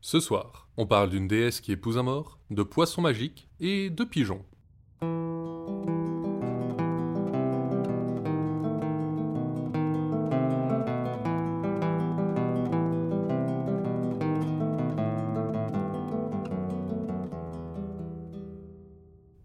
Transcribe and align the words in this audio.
Ce 0.00 0.20
soir, 0.20 0.68
on 0.76 0.86
parle 0.86 1.10
d'une 1.10 1.26
déesse 1.26 1.60
qui 1.60 1.72
épouse 1.72 1.98
un 1.98 2.04
mort, 2.04 2.38
de 2.50 2.62
poissons 2.62 3.02
magiques 3.02 3.48
et 3.58 3.90
de 3.90 4.04
pigeons. 4.04 4.44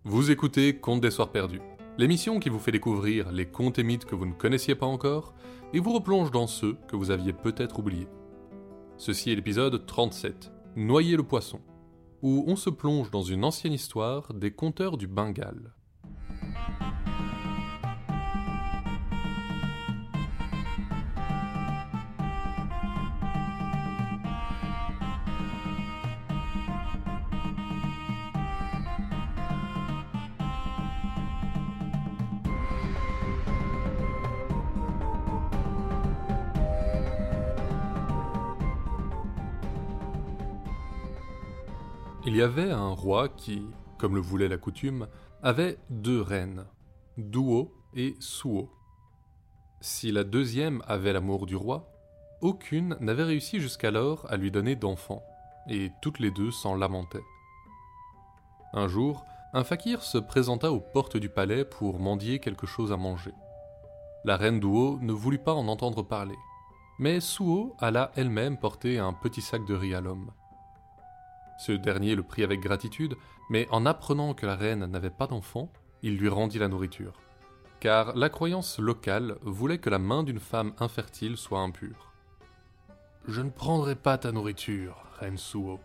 Vous 0.05 0.29
écoutez 0.29 0.77
Contes 0.77 1.01
des 1.01 1.09
Soirs 1.09 1.31
Perdus, 1.31 1.61
l'émission 1.97 2.39
qui 2.39 2.49
vous 2.49 2.59
fait 2.59 2.71
découvrir 2.71 3.31
les 3.31 3.47
contes 3.47 3.79
et 3.79 3.83
mythes 3.83 4.05
que 4.05 4.13
vous 4.13 4.27
ne 4.27 4.33
connaissiez 4.33 4.75
pas 4.75 4.85
encore 4.85 5.33
et 5.73 5.79
vous 5.79 5.93
replonge 5.93 6.29
dans 6.29 6.45
ceux 6.45 6.77
que 6.87 6.95
vous 6.95 7.09
aviez 7.09 7.33
peut-être 7.33 7.79
oubliés. 7.79 8.07
Ceci 8.97 9.31
est 9.31 9.35
l'épisode 9.35 9.85
37, 9.85 10.51
Noyer 10.75 11.17
le 11.17 11.23
poisson, 11.23 11.59
où 12.21 12.45
on 12.47 12.55
se 12.55 12.69
plonge 12.69 13.09
dans 13.09 13.23
une 13.23 13.43
ancienne 13.43 13.73
histoire 13.73 14.33
des 14.33 14.51
conteurs 14.51 14.97
du 14.97 15.07
Bengale. 15.07 15.73
Il 42.25 42.37
y 42.37 42.41
avait 42.41 42.71
un 42.71 42.93
roi 42.93 43.27
qui, 43.27 43.67
comme 43.97 44.15
le 44.15 44.21
voulait 44.21 44.47
la 44.47 44.57
coutume, 44.57 45.07
avait 45.41 45.77
deux 45.89 46.21
reines, 46.21 46.65
Duo 47.17 47.73
et 47.93 48.15
Suo. 48.21 48.71
Si 49.81 50.09
la 50.09 50.23
deuxième 50.23 50.81
avait 50.87 51.11
l'amour 51.11 51.45
du 51.45 51.57
roi, 51.57 51.91
aucune 52.39 52.95
n'avait 53.01 53.25
réussi 53.25 53.59
jusqu'alors 53.59 54.25
à 54.31 54.37
lui 54.37 54.51
donner 54.51 54.77
d'enfants, 54.77 55.21
et 55.67 55.91
toutes 56.01 56.19
les 56.19 56.31
deux 56.31 56.49
s'en 56.49 56.75
lamentaient. 56.75 57.25
Un 58.71 58.87
jour, 58.87 59.25
un 59.53 59.65
fakir 59.65 60.01
se 60.01 60.17
présenta 60.17 60.71
aux 60.71 60.79
portes 60.79 61.17
du 61.17 61.27
palais 61.27 61.65
pour 61.65 61.99
mendier 61.99 62.39
quelque 62.39 62.65
chose 62.65 62.93
à 62.93 62.97
manger. 62.97 63.33
La 64.23 64.37
reine 64.37 64.61
Duo 64.61 64.97
ne 65.01 65.11
voulut 65.11 65.43
pas 65.43 65.53
en 65.53 65.67
entendre 65.67 66.03
parler, 66.03 66.37
mais 66.99 67.19
Suo 67.19 67.75
alla 67.79 68.13
elle-même 68.15 68.57
porter 68.57 68.97
un 68.97 69.11
petit 69.11 69.41
sac 69.41 69.65
de 69.65 69.75
riz 69.75 69.93
à 69.93 69.99
l'homme. 69.99 70.31
Ce 71.57 71.71
dernier 71.71 72.15
le 72.15 72.23
prit 72.23 72.43
avec 72.43 72.59
gratitude, 72.59 73.15
mais 73.49 73.67
en 73.71 73.85
apprenant 73.85 74.33
que 74.33 74.45
la 74.45 74.55
reine 74.55 74.85
n'avait 74.85 75.09
pas 75.09 75.27
d'enfant, 75.27 75.71
il 76.01 76.17
lui 76.17 76.29
rendit 76.29 76.59
la 76.59 76.67
nourriture. 76.67 77.13
Car 77.79 78.15
la 78.15 78.29
croyance 78.29 78.79
locale 78.79 79.37
voulait 79.41 79.77
que 79.77 79.89
la 79.89 79.99
main 79.99 80.23
d'une 80.23 80.39
femme 80.39 80.73
infertile 80.79 81.37
soit 81.37 81.59
impure. 81.59 82.11
Je 83.27 83.41
ne 83.41 83.49
prendrai 83.49 83.95
pas 83.95 84.17
ta 84.17 84.31
nourriture, 84.31 84.95
reine 85.19 85.37
Suo, 85.37 85.79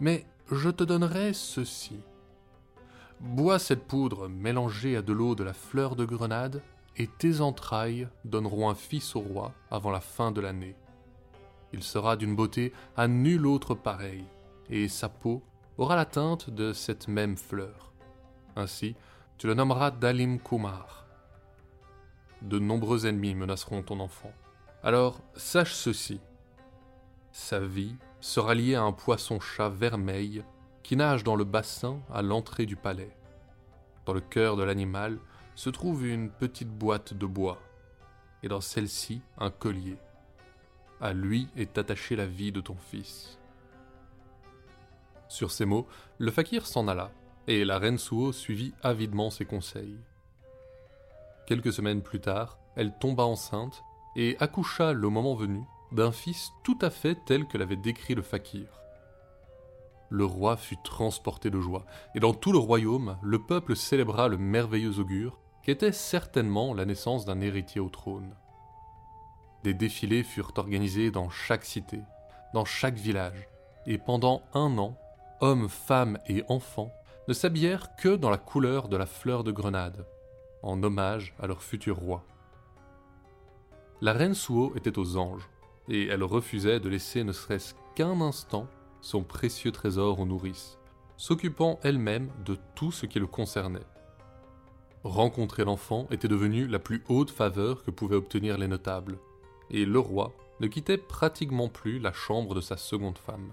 mais 0.00 0.26
je 0.50 0.68
te 0.68 0.84
donnerai 0.84 1.32
ceci. 1.32 2.00
Bois 3.20 3.58
cette 3.58 3.86
poudre 3.86 4.28
mélangée 4.28 4.96
à 4.96 5.02
de 5.02 5.12
l'eau 5.12 5.34
de 5.34 5.44
la 5.44 5.52
fleur 5.54 5.96
de 5.96 6.04
grenade, 6.04 6.62
et 6.96 7.06
tes 7.06 7.40
entrailles 7.40 8.08
donneront 8.24 8.68
un 8.68 8.74
fils 8.74 9.16
au 9.16 9.20
roi 9.20 9.54
avant 9.70 9.90
la 9.90 10.00
fin 10.00 10.30
de 10.30 10.40
l'année. 10.40 10.76
Il 11.72 11.82
sera 11.82 12.16
d'une 12.16 12.36
beauté 12.36 12.72
à 12.96 13.08
nul 13.08 13.46
autre 13.46 13.74
pareille, 13.74 14.26
et 14.70 14.88
sa 14.88 15.08
peau 15.08 15.42
aura 15.78 15.96
la 15.96 16.04
teinte 16.04 16.50
de 16.50 16.72
cette 16.72 17.08
même 17.08 17.36
fleur. 17.36 17.92
Ainsi, 18.56 18.94
tu 19.38 19.46
le 19.46 19.54
nommeras 19.54 19.90
Dalim 19.90 20.38
Kumar. 20.38 21.06
De 22.42 22.58
nombreux 22.58 23.06
ennemis 23.06 23.34
menaceront 23.34 23.82
ton 23.82 24.00
enfant. 24.00 24.32
Alors, 24.82 25.20
sache 25.34 25.74
ceci. 25.74 26.20
Sa 27.30 27.60
vie 27.60 27.96
sera 28.20 28.54
liée 28.54 28.74
à 28.74 28.82
un 28.82 28.92
poisson-chat 28.92 29.68
vermeil 29.68 30.44
qui 30.82 30.96
nage 30.96 31.24
dans 31.24 31.36
le 31.36 31.44
bassin 31.44 32.00
à 32.12 32.22
l'entrée 32.22 32.66
du 32.66 32.76
palais. 32.76 33.16
Dans 34.04 34.12
le 34.12 34.20
cœur 34.20 34.56
de 34.56 34.64
l'animal 34.64 35.18
se 35.54 35.70
trouve 35.70 36.06
une 36.06 36.30
petite 36.30 36.70
boîte 36.70 37.14
de 37.14 37.26
bois, 37.26 37.58
et 38.42 38.48
dans 38.48 38.60
celle-ci 38.60 39.22
un 39.38 39.50
collier. 39.50 39.98
À 41.00 41.12
lui 41.12 41.48
est 41.56 41.78
attachée 41.78 42.16
la 42.16 42.26
vie 42.26 42.52
de 42.52 42.60
ton 42.60 42.76
fils. 42.76 43.38
Sur 45.32 45.50
ces 45.50 45.64
mots, 45.64 45.86
le 46.18 46.30
fakir 46.30 46.66
s'en 46.66 46.88
alla, 46.88 47.10
et 47.46 47.64
la 47.64 47.78
reine 47.78 47.96
Suo 47.96 48.32
suivit 48.32 48.74
avidement 48.82 49.30
ses 49.30 49.46
conseils. 49.46 49.96
Quelques 51.46 51.72
semaines 51.72 52.02
plus 52.02 52.20
tard, 52.20 52.58
elle 52.76 52.92
tomba 52.98 53.22
enceinte 53.22 53.82
et 54.14 54.36
accoucha 54.40 54.92
le 54.92 55.08
moment 55.08 55.34
venu 55.34 55.62
d'un 55.90 56.12
fils 56.12 56.50
tout 56.64 56.76
à 56.82 56.90
fait 56.90 57.16
tel 57.24 57.46
que 57.46 57.56
l'avait 57.56 57.76
décrit 57.76 58.14
le 58.14 58.20
fakir. 58.20 58.66
Le 60.10 60.26
roi 60.26 60.58
fut 60.58 60.76
transporté 60.84 61.48
de 61.48 61.60
joie, 61.62 61.86
et 62.14 62.20
dans 62.20 62.34
tout 62.34 62.52
le 62.52 62.58
royaume, 62.58 63.16
le 63.22 63.38
peuple 63.38 63.74
célébra 63.74 64.28
le 64.28 64.36
merveilleux 64.36 64.98
augure, 64.98 65.40
qui 65.62 65.70
était 65.70 65.92
certainement 65.92 66.74
la 66.74 66.84
naissance 66.84 67.24
d'un 67.24 67.40
héritier 67.40 67.80
au 67.80 67.88
trône. 67.88 68.34
Des 69.64 69.72
défilés 69.72 70.24
furent 70.24 70.52
organisés 70.56 71.10
dans 71.10 71.30
chaque 71.30 71.64
cité, 71.64 72.00
dans 72.52 72.66
chaque 72.66 72.96
village, 72.96 73.48
et 73.86 73.96
pendant 73.96 74.42
un 74.52 74.76
an, 74.76 74.98
hommes, 75.42 75.68
femmes 75.68 76.18
et 76.28 76.44
enfants, 76.48 76.94
ne 77.28 77.34
s'habillèrent 77.34 77.94
que 77.96 78.16
dans 78.16 78.30
la 78.30 78.38
couleur 78.38 78.88
de 78.88 78.96
la 78.96 79.06
fleur 79.06 79.44
de 79.44 79.52
grenade, 79.52 80.06
en 80.62 80.82
hommage 80.82 81.34
à 81.38 81.46
leur 81.46 81.62
futur 81.62 81.96
roi. 81.98 82.24
La 84.00 84.12
reine 84.12 84.34
Suo 84.34 84.72
était 84.76 84.98
aux 84.98 85.16
anges, 85.16 85.48
et 85.88 86.06
elle 86.06 86.22
refusait 86.22 86.80
de 86.80 86.88
laisser 86.88 87.24
ne 87.24 87.32
serait-ce 87.32 87.74
qu'un 87.94 88.20
instant 88.20 88.68
son 89.00 89.24
précieux 89.24 89.72
trésor 89.72 90.20
aux 90.20 90.26
nourrices, 90.26 90.78
s'occupant 91.16 91.80
elle-même 91.82 92.30
de 92.44 92.56
tout 92.76 92.92
ce 92.92 93.06
qui 93.06 93.18
le 93.18 93.26
concernait. 93.26 93.86
Rencontrer 95.02 95.64
l'enfant 95.64 96.06
était 96.12 96.28
devenu 96.28 96.68
la 96.68 96.78
plus 96.78 97.02
haute 97.08 97.30
faveur 97.30 97.82
que 97.82 97.90
pouvaient 97.90 98.16
obtenir 98.16 98.58
les 98.58 98.68
notables, 98.68 99.18
et 99.70 99.84
le 99.84 99.98
roi 99.98 100.32
ne 100.60 100.68
quittait 100.68 100.98
pratiquement 100.98 101.68
plus 101.68 101.98
la 101.98 102.12
chambre 102.12 102.54
de 102.54 102.60
sa 102.60 102.76
seconde 102.76 103.18
femme. 103.18 103.52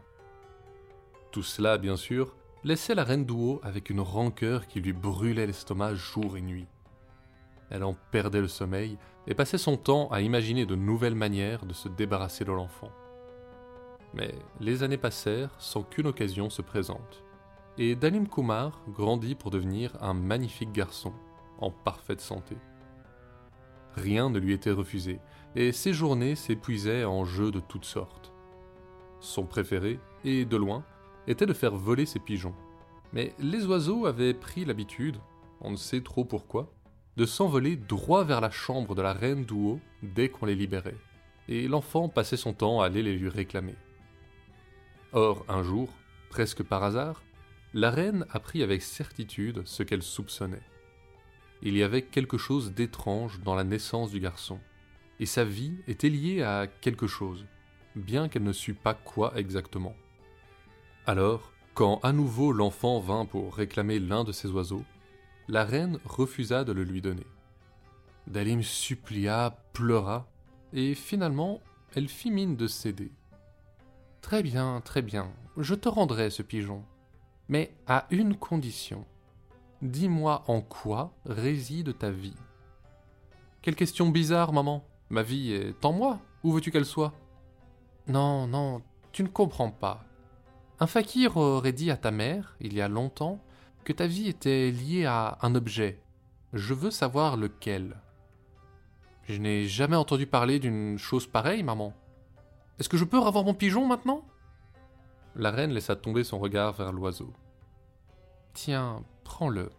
Tout 1.32 1.44
cela, 1.44 1.78
bien 1.78 1.96
sûr, 1.96 2.36
laissait 2.64 2.96
la 2.96 3.04
reine 3.04 3.26
Duo 3.26 3.60
avec 3.64 3.90
une 3.90 4.02
rancœur 4.02 4.68
qui 4.68 4.82
lui 4.82 4.94
brûlait 4.94 5.46
l'estomac 5.46 5.94
jour 5.94 6.38
et 6.38 6.42
nuit. 6.42 6.68
Elle 7.70 7.84
en 7.84 7.96
perdait 8.12 8.42
le 8.42 8.48
sommeil 8.48 8.98
et 9.28 9.36
passait 9.36 9.60
son 9.60 9.78
temps 9.78 10.10
à 10.10 10.22
imaginer 10.22 10.66
de 10.66 10.76
nouvelles 10.76 11.16
manières 11.16 11.66
de 11.66 11.74
se 11.74 11.88
débarrasser 11.88 12.46
de 12.46 12.52
l'enfant. 12.52 12.90
Mais 14.16 14.34
les 14.60 14.82
années 14.82 14.98
passèrent 14.98 15.54
sans 15.60 15.84
qu'une 15.84 16.08
occasion 16.08 16.50
se 16.50 16.64
présente. 16.64 17.24
Et 17.78 17.96
Dalim 17.96 18.28
Kumar 18.28 18.82
grandit 18.90 19.36
pour 19.36 19.52
devenir 19.52 19.96
un 20.02 20.16
magnifique 20.16 20.72
garçon, 20.72 21.14
en 21.60 21.70
parfaite 21.70 22.22
santé. 22.22 22.58
Rien 23.96 24.30
ne 24.32 24.40
lui 24.40 24.54
était 24.54 24.72
refusé, 24.72 25.20
et 25.56 25.72
ses 25.72 25.94
journées 25.94 26.36
s'épuisaient 26.36 27.06
en 27.06 27.24
jeux 27.24 27.52
de 27.52 27.60
toutes 27.60 27.86
sortes. 27.86 28.34
Son 29.20 29.46
préféré, 29.46 30.00
et 30.26 30.46
de 30.46 30.58
loin, 30.58 30.84
était 31.28 31.46
de 31.46 31.54
faire 31.54 31.76
voler 31.76 32.06
ses 32.06 32.20
pigeons. 32.20 32.56
Mais 33.14 33.34
les 33.40 33.66
oiseaux 33.66 34.06
avaient 34.06 34.34
pris 34.34 34.66
l'habitude, 34.66 35.18
on 35.62 35.72
ne 35.72 35.78
sait 35.78 36.02
trop 36.02 36.26
pourquoi, 36.26 36.72
de 37.18 37.26
s'envoler 37.26 37.76
droit 37.76 38.24
vers 38.24 38.42
la 38.42 38.52
chambre 38.52 38.96
de 38.96 39.02
la 39.02 39.14
reine 39.14 39.46
Duo 39.46 39.80
dès 40.04 40.30
qu'on 40.30 40.46
les 40.46 40.56
libérait, 40.56 40.98
et 41.48 41.68
l'enfant 41.68 42.08
passait 42.08 42.38
son 42.38 42.54
temps 42.54 42.82
à 42.82 42.86
aller 42.86 43.04
les 43.04 43.16
lui 43.16 43.30
réclamer. 43.30 43.76
Or, 45.12 45.44
un 45.50 45.64
jour, 45.64 45.90
presque 46.30 46.64
par 46.64 46.84
hasard, 46.84 47.24
la 47.74 47.90
reine 47.90 48.26
apprit 48.32 48.64
avec 48.64 48.82
certitude 48.82 49.64
ce 49.66 49.84
qu'elle 49.84 50.04
soupçonnait. 50.04 50.62
Il 51.62 51.76
y 51.76 51.84
avait 51.84 52.04
quelque 52.04 52.38
chose 52.38 52.74
d'étrange 52.74 53.42
dans 53.42 53.56
la 53.56 53.64
naissance 53.64 54.12
du 54.12 54.20
garçon, 54.20 54.60
et 55.20 55.26
sa 55.26 55.44
vie 55.44 55.76
était 55.88 56.10
liée 56.10 56.42
à 56.42 56.68
quelque 56.68 57.08
chose, 57.08 57.46
bien 57.96 58.30
qu'elle 58.30 58.44
ne 58.44 58.54
sût 58.54 58.76
pas 58.76 58.94
quoi 58.94 59.34
exactement. 59.36 59.96
Alors, 61.10 61.52
quand 61.74 62.00
à 62.04 62.12
nouveau 62.14 62.52
l'enfant 62.52 63.00
vint 63.00 63.26
pour 63.26 63.56
réclamer 63.56 63.98
l'un 63.98 64.24
de 64.24 64.32
ses 64.32 64.52
oiseaux, 64.52 64.84
la 65.48 65.66
reine 65.66 65.98
refusa 66.06 66.64
de 66.64 66.72
le 66.72 66.84
lui 66.84 67.02
donner. 67.02 67.26
Dalim 68.28 68.62
supplia, 68.62 69.58
pleura, 69.74 70.28
et 70.72 70.94
finalement, 70.94 71.62
elle 71.96 72.10
fit 72.10 72.30
mine 72.30 72.56
de 72.56 72.68
céder. 72.68 73.12
Très 74.22 74.44
bien, 74.44 74.82
très 74.82 75.02
bien, 75.02 75.32
je 75.58 75.74
te 75.74 75.90
rendrai 75.90 76.30
ce 76.30 76.44
pigeon, 76.44 76.84
mais 77.48 77.74
à 77.88 78.06
une 78.12 78.36
condition. 78.36 79.04
Dis-moi 79.82 80.44
en 80.46 80.62
quoi 80.62 81.12
réside 81.26 81.98
ta 81.98 82.12
vie. 82.12 82.38
Quelle 83.64 83.76
question 83.76 84.10
bizarre, 84.10 84.54
maman. 84.54 84.86
Ma 85.10 85.24
vie 85.24 85.54
est 85.54 85.84
en 85.84 85.92
moi. 85.92 86.20
Où 86.44 86.52
veux-tu 86.52 86.70
qu'elle 86.70 86.86
soit? 86.86 87.14
Non, 88.06 88.46
non, 88.46 88.84
tu 89.12 89.24
ne 89.24 89.28
comprends 89.28 89.72
pas. 89.72 90.06
Un 90.82 90.88
fakir 90.88 91.36
aurait 91.36 91.74
dit 91.74 91.92
à 91.92 91.98
ta 91.98 92.10
mère, 92.10 92.56
il 92.62 92.74
y 92.74 92.80
a 92.80 92.88
longtemps, 92.88 93.44
que 93.84 93.92
ta 93.92 94.08
vie 94.08 94.30
était 94.30 94.72
liée 94.72 95.06
à 95.06 95.38
un 95.42 95.54
objet. 95.56 96.02
Je 96.54 96.74
veux 96.74 96.92
savoir 96.92 97.36
lequel. 97.36 97.98
Je 99.24 99.40
n'ai 99.40 99.68
jamais 99.68 99.98
entendu 99.98 100.26
parler 100.26 100.58
d'une 100.58 100.98
chose 100.98 101.28
pareille, 101.28 101.64
maman. 101.64 101.94
Est-ce 102.80 102.88
que 102.88 102.98
je 102.98 103.04
peux 103.04 103.20
revoir 103.20 103.44
mon 103.44 103.54
pigeon 103.54 103.86
maintenant? 103.88 104.24
La 105.36 105.52
reine 105.52 105.72
laissa 105.72 105.98
tomber 105.98 106.24
son 106.24 106.40
regard 106.40 106.74
vers 106.74 106.94
l'oiseau. 106.94 107.34
Tiens, 108.54 109.04
prends-le. 109.26 109.70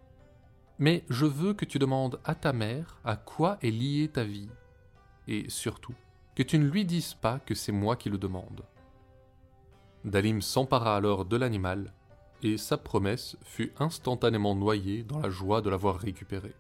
Mais 0.79 1.05
je 1.08 1.25
veux 1.25 1.55
que 1.55 1.64
tu 1.64 1.79
demandes 1.79 2.20
à 2.25 2.35
ta 2.35 2.52
mère 2.52 2.99
à 3.05 3.17
quoi 3.17 3.58
est 3.62 3.70
liée 3.70 4.11
ta 4.12 4.25
vie. 4.25 4.50
Et 5.29 5.49
surtout, 5.49 5.94
que 6.35 6.43
tu 6.43 6.58
ne 6.58 6.69
lui 6.69 6.85
dises 6.85 7.14
pas 7.14 7.38
que 7.38 7.55
c'est 7.55 7.73
moi 7.73 7.97
qui 7.97 8.11
le 8.11 8.19
demande. 8.19 8.64
Dalim 10.05 10.41
s'empara 10.41 10.97
alors 10.97 11.25
de 11.25 11.37
l'animal, 11.37 11.93
et 12.43 12.56
sa 12.56 12.79
promesse 12.79 13.37
fut 13.43 13.73
instantanément 13.79 14.55
noyée 14.55 15.02
dans 15.02 15.19
la 15.19 15.29
joie 15.29 15.61
de 15.61 15.69
l'avoir 15.69 15.97
récupéré. 15.97 16.55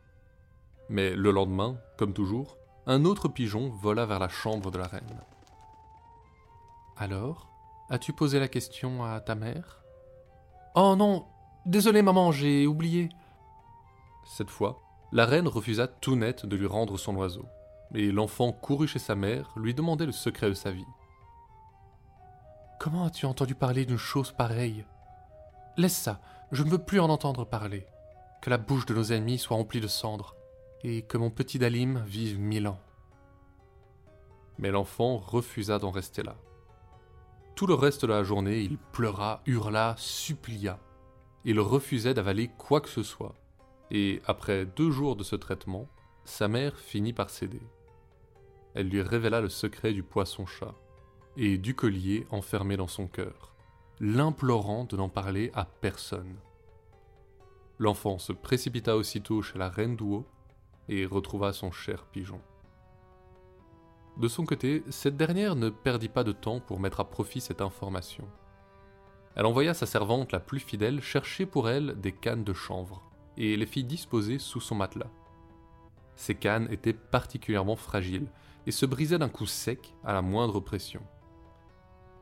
Mais 0.88 1.14
le 1.14 1.30
lendemain, 1.30 1.78
comme 1.96 2.12
toujours, 2.12 2.58
un 2.86 3.04
autre 3.04 3.28
pigeon 3.28 3.70
vola 3.70 4.04
vers 4.04 4.18
la 4.18 4.28
chambre 4.28 4.70
de 4.70 4.78
la 4.78 4.86
reine. 4.86 5.20
Alors, 6.96 7.48
as-tu 7.88 8.12
posé 8.12 8.38
la 8.38 8.48
question 8.48 9.04
à 9.04 9.20
ta 9.20 9.34
mère? 9.34 9.82
Oh 10.74 10.94
non, 10.96 11.24
désolé 11.64 12.02
maman, 12.02 12.32
j'ai 12.32 12.66
oublié. 12.66 13.08
Cette 14.26 14.50
fois, 14.50 14.82
la 15.12 15.24
reine 15.24 15.48
refusa 15.48 15.88
tout 15.88 16.14
net 16.14 16.44
de 16.44 16.56
lui 16.56 16.66
rendre 16.66 16.98
son 16.98 17.16
oiseau, 17.16 17.46
et 17.94 18.12
l'enfant 18.12 18.52
courut 18.52 18.86
chez 18.86 18.98
sa 18.98 19.14
mère 19.14 19.50
lui 19.56 19.72
demander 19.72 20.04
le 20.04 20.12
secret 20.12 20.48
de 20.48 20.54
sa 20.54 20.70
vie. 20.70 20.84
Comment 22.80 23.04
as-tu 23.04 23.26
entendu 23.26 23.54
parler 23.54 23.84
d'une 23.84 23.98
chose 23.98 24.32
pareille? 24.32 24.86
Laisse 25.76 25.98
ça, 25.98 26.18
je 26.50 26.62
ne 26.62 26.70
veux 26.70 26.78
plus 26.78 26.98
en 26.98 27.10
entendre 27.10 27.44
parler. 27.44 27.86
Que 28.40 28.48
la 28.48 28.56
bouche 28.56 28.86
de 28.86 28.94
nos 28.94 29.12
ennemis 29.12 29.36
soit 29.36 29.58
remplie 29.58 29.82
de 29.82 29.86
cendres, 29.86 30.34
et 30.82 31.02
que 31.02 31.18
mon 31.18 31.28
petit 31.28 31.58
Dalim 31.58 32.02
vive 32.06 32.40
mille 32.40 32.66
ans. 32.66 32.80
Mais 34.56 34.70
l'enfant 34.70 35.18
refusa 35.18 35.78
d'en 35.78 35.90
rester 35.90 36.22
là. 36.22 36.36
Tout 37.54 37.66
le 37.66 37.74
reste 37.74 38.06
de 38.06 38.12
la 38.12 38.24
journée, 38.24 38.62
il 38.62 38.78
pleura, 38.78 39.42
hurla, 39.44 39.94
supplia. 39.98 40.78
Il 41.44 41.60
refusait 41.60 42.14
d'avaler 42.14 42.48
quoi 42.48 42.80
que 42.80 42.88
ce 42.88 43.02
soit. 43.02 43.34
Et 43.90 44.22
après 44.26 44.64
deux 44.64 44.90
jours 44.90 45.16
de 45.16 45.22
ce 45.22 45.36
traitement, 45.36 45.86
sa 46.24 46.48
mère 46.48 46.78
finit 46.78 47.12
par 47.12 47.28
céder. 47.28 47.60
Elle 48.72 48.88
lui 48.88 49.02
révéla 49.02 49.42
le 49.42 49.50
secret 49.50 49.92
du 49.92 50.02
poisson-chat 50.02 50.74
et 51.36 51.58
du 51.58 51.74
collier 51.74 52.26
enfermé 52.30 52.76
dans 52.76 52.88
son 52.88 53.06
cœur, 53.06 53.54
l'implorant 54.00 54.84
de 54.84 54.96
n'en 54.96 55.08
parler 55.08 55.50
à 55.54 55.64
personne. 55.64 56.36
L'enfant 57.78 58.18
se 58.18 58.32
précipita 58.32 58.96
aussitôt 58.96 59.42
chez 59.42 59.58
la 59.58 59.68
reine 59.68 59.96
d'Ouo 59.96 60.26
et 60.88 61.06
retrouva 61.06 61.52
son 61.52 61.70
cher 61.70 62.04
pigeon. 62.04 62.40
De 64.18 64.28
son 64.28 64.44
côté, 64.44 64.84
cette 64.90 65.16
dernière 65.16 65.56
ne 65.56 65.70
perdit 65.70 66.08
pas 66.08 66.24
de 66.24 66.32
temps 66.32 66.60
pour 66.60 66.80
mettre 66.80 67.00
à 67.00 67.08
profit 67.08 67.40
cette 67.40 67.62
information. 67.62 68.28
Elle 69.34 69.46
envoya 69.46 69.72
sa 69.72 69.86
servante 69.86 70.32
la 70.32 70.40
plus 70.40 70.60
fidèle 70.60 71.00
chercher 71.00 71.46
pour 71.46 71.68
elle 71.70 71.98
des 72.00 72.12
cannes 72.12 72.44
de 72.44 72.52
chanvre 72.52 73.02
et 73.36 73.56
les 73.56 73.66
fit 73.66 73.84
disposer 73.84 74.38
sous 74.38 74.60
son 74.60 74.74
matelas. 74.74 75.10
Ces 76.16 76.34
cannes 76.34 76.68
étaient 76.70 76.92
particulièrement 76.92 77.76
fragiles 77.76 78.26
et 78.66 78.72
se 78.72 78.84
brisaient 78.84 79.18
d'un 79.18 79.30
coup 79.30 79.46
sec 79.46 79.94
à 80.04 80.12
la 80.12 80.20
moindre 80.20 80.60
pression. 80.60 81.00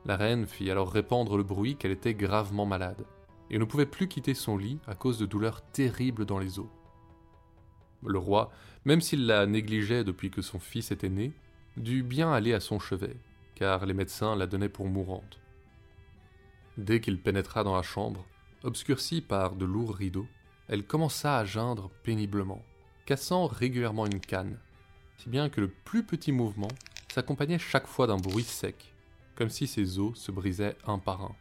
La 0.09 0.17
reine 0.17 0.47
fit 0.47 0.71
alors 0.71 0.91
répandre 0.91 1.37
le 1.37 1.43
bruit 1.43 1.75
qu'elle 1.75 1.91
était 1.91 2.15
gravement 2.15 2.65
malade, 2.65 3.05
et 3.51 3.59
ne 3.59 3.63
pouvait 3.63 3.85
plus 3.85 4.07
quitter 4.07 4.33
son 4.33 4.57
lit 4.57 4.79
à 4.87 4.95
cause 4.95 5.19
de 5.19 5.27
douleurs 5.27 5.61
terribles 5.61 6.25
dans 6.25 6.39
les 6.39 6.57
os. 6.57 6.65
Le 8.03 8.17
roi, 8.17 8.49
même 8.85 9.01
s'il 9.01 9.27
la 9.27 9.45
négligeait 9.45 10.03
depuis 10.03 10.31
que 10.31 10.41
son 10.41 10.57
fils 10.57 10.89
était 10.89 11.09
né, 11.09 11.31
dut 11.77 12.01
bien 12.01 12.33
aller 12.33 12.55
à 12.55 12.59
son 12.59 12.79
chevet, 12.79 13.17
car 13.53 13.85
les 13.85 13.93
médecins 13.93 14.35
la 14.35 14.47
donnaient 14.47 14.67
pour 14.67 14.87
mourante. 14.87 15.39
Dès 16.79 17.01
qu'il 17.01 17.21
pénétra 17.21 17.63
dans 17.63 17.75
la 17.75 17.83
chambre, 17.83 18.25
obscurcie 18.63 19.21
par 19.21 19.55
de 19.55 19.65
lourds 19.65 19.93
rideaux, 19.93 20.27
elle 20.69 20.87
commença 20.87 21.37
à 21.37 21.45
geindre 21.45 21.91
péniblement, 22.01 22.63
cassant 23.05 23.45
régulièrement 23.45 24.07
une 24.07 24.21
canne, 24.21 24.57
si 25.19 25.29
bien 25.29 25.49
que 25.49 25.61
le 25.61 25.67
plus 25.67 26.03
petit 26.03 26.31
mouvement 26.31 26.71
s'accompagnait 27.13 27.59
chaque 27.59 27.85
fois 27.85 28.07
d'un 28.07 28.17
bruit 28.17 28.43
sec 28.43 28.88
comme 29.39 29.49
si 29.49 29.67
ses 29.67 29.99
os 29.99 30.19
se 30.19 30.33
brisaient 30.33 30.75
un 30.85 30.99
par 30.99 31.23
un. 31.23 31.33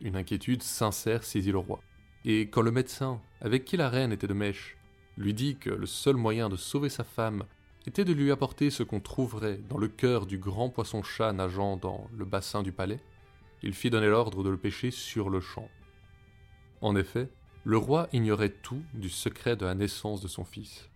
Une 0.00 0.14
inquiétude 0.14 0.62
sincère 0.62 1.24
saisit 1.24 1.50
le 1.50 1.58
roi, 1.58 1.80
et 2.24 2.42
quand 2.42 2.62
le 2.62 2.70
médecin, 2.70 3.20
avec 3.40 3.64
qui 3.64 3.76
la 3.76 3.88
reine 3.88 4.12
était 4.12 4.28
de 4.28 4.32
mèche, 4.32 4.76
lui 5.16 5.34
dit 5.34 5.56
que 5.56 5.70
le 5.70 5.86
seul 5.86 6.14
moyen 6.14 6.48
de 6.48 6.54
sauver 6.54 6.88
sa 6.88 7.02
femme 7.02 7.42
était 7.84 8.04
de 8.04 8.12
lui 8.12 8.30
apporter 8.30 8.70
ce 8.70 8.84
qu'on 8.84 9.00
trouverait 9.00 9.58
dans 9.68 9.76
le 9.76 9.88
cœur 9.88 10.24
du 10.24 10.38
grand 10.38 10.70
poisson-chat 10.70 11.32
nageant 11.32 11.76
dans 11.78 12.08
le 12.16 12.24
bassin 12.24 12.62
du 12.62 12.70
palais, 12.70 13.00
il 13.64 13.74
fit 13.74 13.90
donner 13.90 14.06
l'ordre 14.06 14.44
de 14.44 14.50
le 14.50 14.56
pêcher 14.56 14.92
sur 14.92 15.30
le 15.30 15.40
champ. 15.40 15.68
En 16.80 16.94
effet, 16.94 17.28
le 17.64 17.76
roi 17.76 18.08
ignorait 18.12 18.50
tout 18.50 18.84
du 18.94 19.10
secret 19.10 19.56
de 19.56 19.66
la 19.66 19.74
naissance 19.74 20.20
de 20.20 20.28
son 20.28 20.44
fils. 20.44 20.88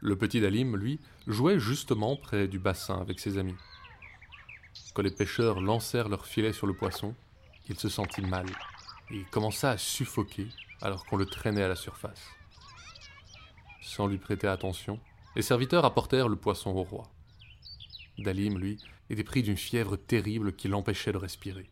Le 0.00 0.16
petit 0.16 0.40
Dalim, 0.40 0.76
lui, 0.76 0.98
jouait 1.26 1.58
justement 1.58 2.16
près 2.16 2.48
du 2.48 2.58
bassin 2.58 2.98
avec 2.98 3.20
ses 3.20 3.36
amis. 3.36 3.56
Quand 4.94 5.02
les 5.02 5.10
pêcheurs 5.10 5.60
lancèrent 5.60 6.08
leurs 6.08 6.26
filets 6.26 6.52
sur 6.52 6.66
le 6.66 6.74
poisson, 6.74 7.14
il 7.68 7.78
se 7.78 7.88
sentit 7.88 8.22
mal 8.22 8.46
et 9.10 9.24
commença 9.30 9.70
à 9.70 9.78
suffoquer 9.78 10.48
alors 10.80 11.04
qu'on 11.06 11.16
le 11.16 11.26
traînait 11.26 11.62
à 11.62 11.68
la 11.68 11.76
surface. 11.76 12.22
Sans 13.82 14.06
lui 14.06 14.18
prêter 14.18 14.46
attention, 14.46 15.00
les 15.36 15.42
serviteurs 15.42 15.84
apportèrent 15.84 16.28
le 16.28 16.36
poisson 16.36 16.70
au 16.70 16.82
roi. 16.82 17.10
Dalim, 18.18 18.58
lui, 18.58 18.78
était 19.10 19.24
pris 19.24 19.42
d'une 19.42 19.56
fièvre 19.56 19.96
terrible 19.96 20.54
qui 20.54 20.68
l'empêchait 20.68 21.12
de 21.12 21.18
respirer. 21.18 21.70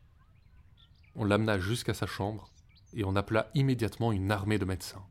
On 1.15 1.25
l'amena 1.25 1.59
jusqu'à 1.59 1.95
sa 1.95 2.07
chambre 2.07 2.51
et 2.95 3.05
on 3.05 3.17
appela 3.17 3.51
immédiatement 3.55 4.13
une 4.13 4.31
armée 4.31 4.59
de 4.59 4.65
médecins. 4.65 5.05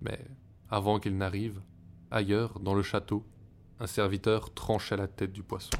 Mais, 0.00 0.20
avant 0.68 1.00
qu'il 1.00 1.16
n'arrive, 1.16 1.62
ailleurs, 2.10 2.60
dans 2.60 2.74
le 2.74 2.82
château, 2.82 3.26
un 3.78 3.86
serviteur 3.86 4.52
tranchait 4.54 4.96
la 4.96 5.08
tête 5.08 5.32
du 5.32 5.42
poisson. 5.42 5.78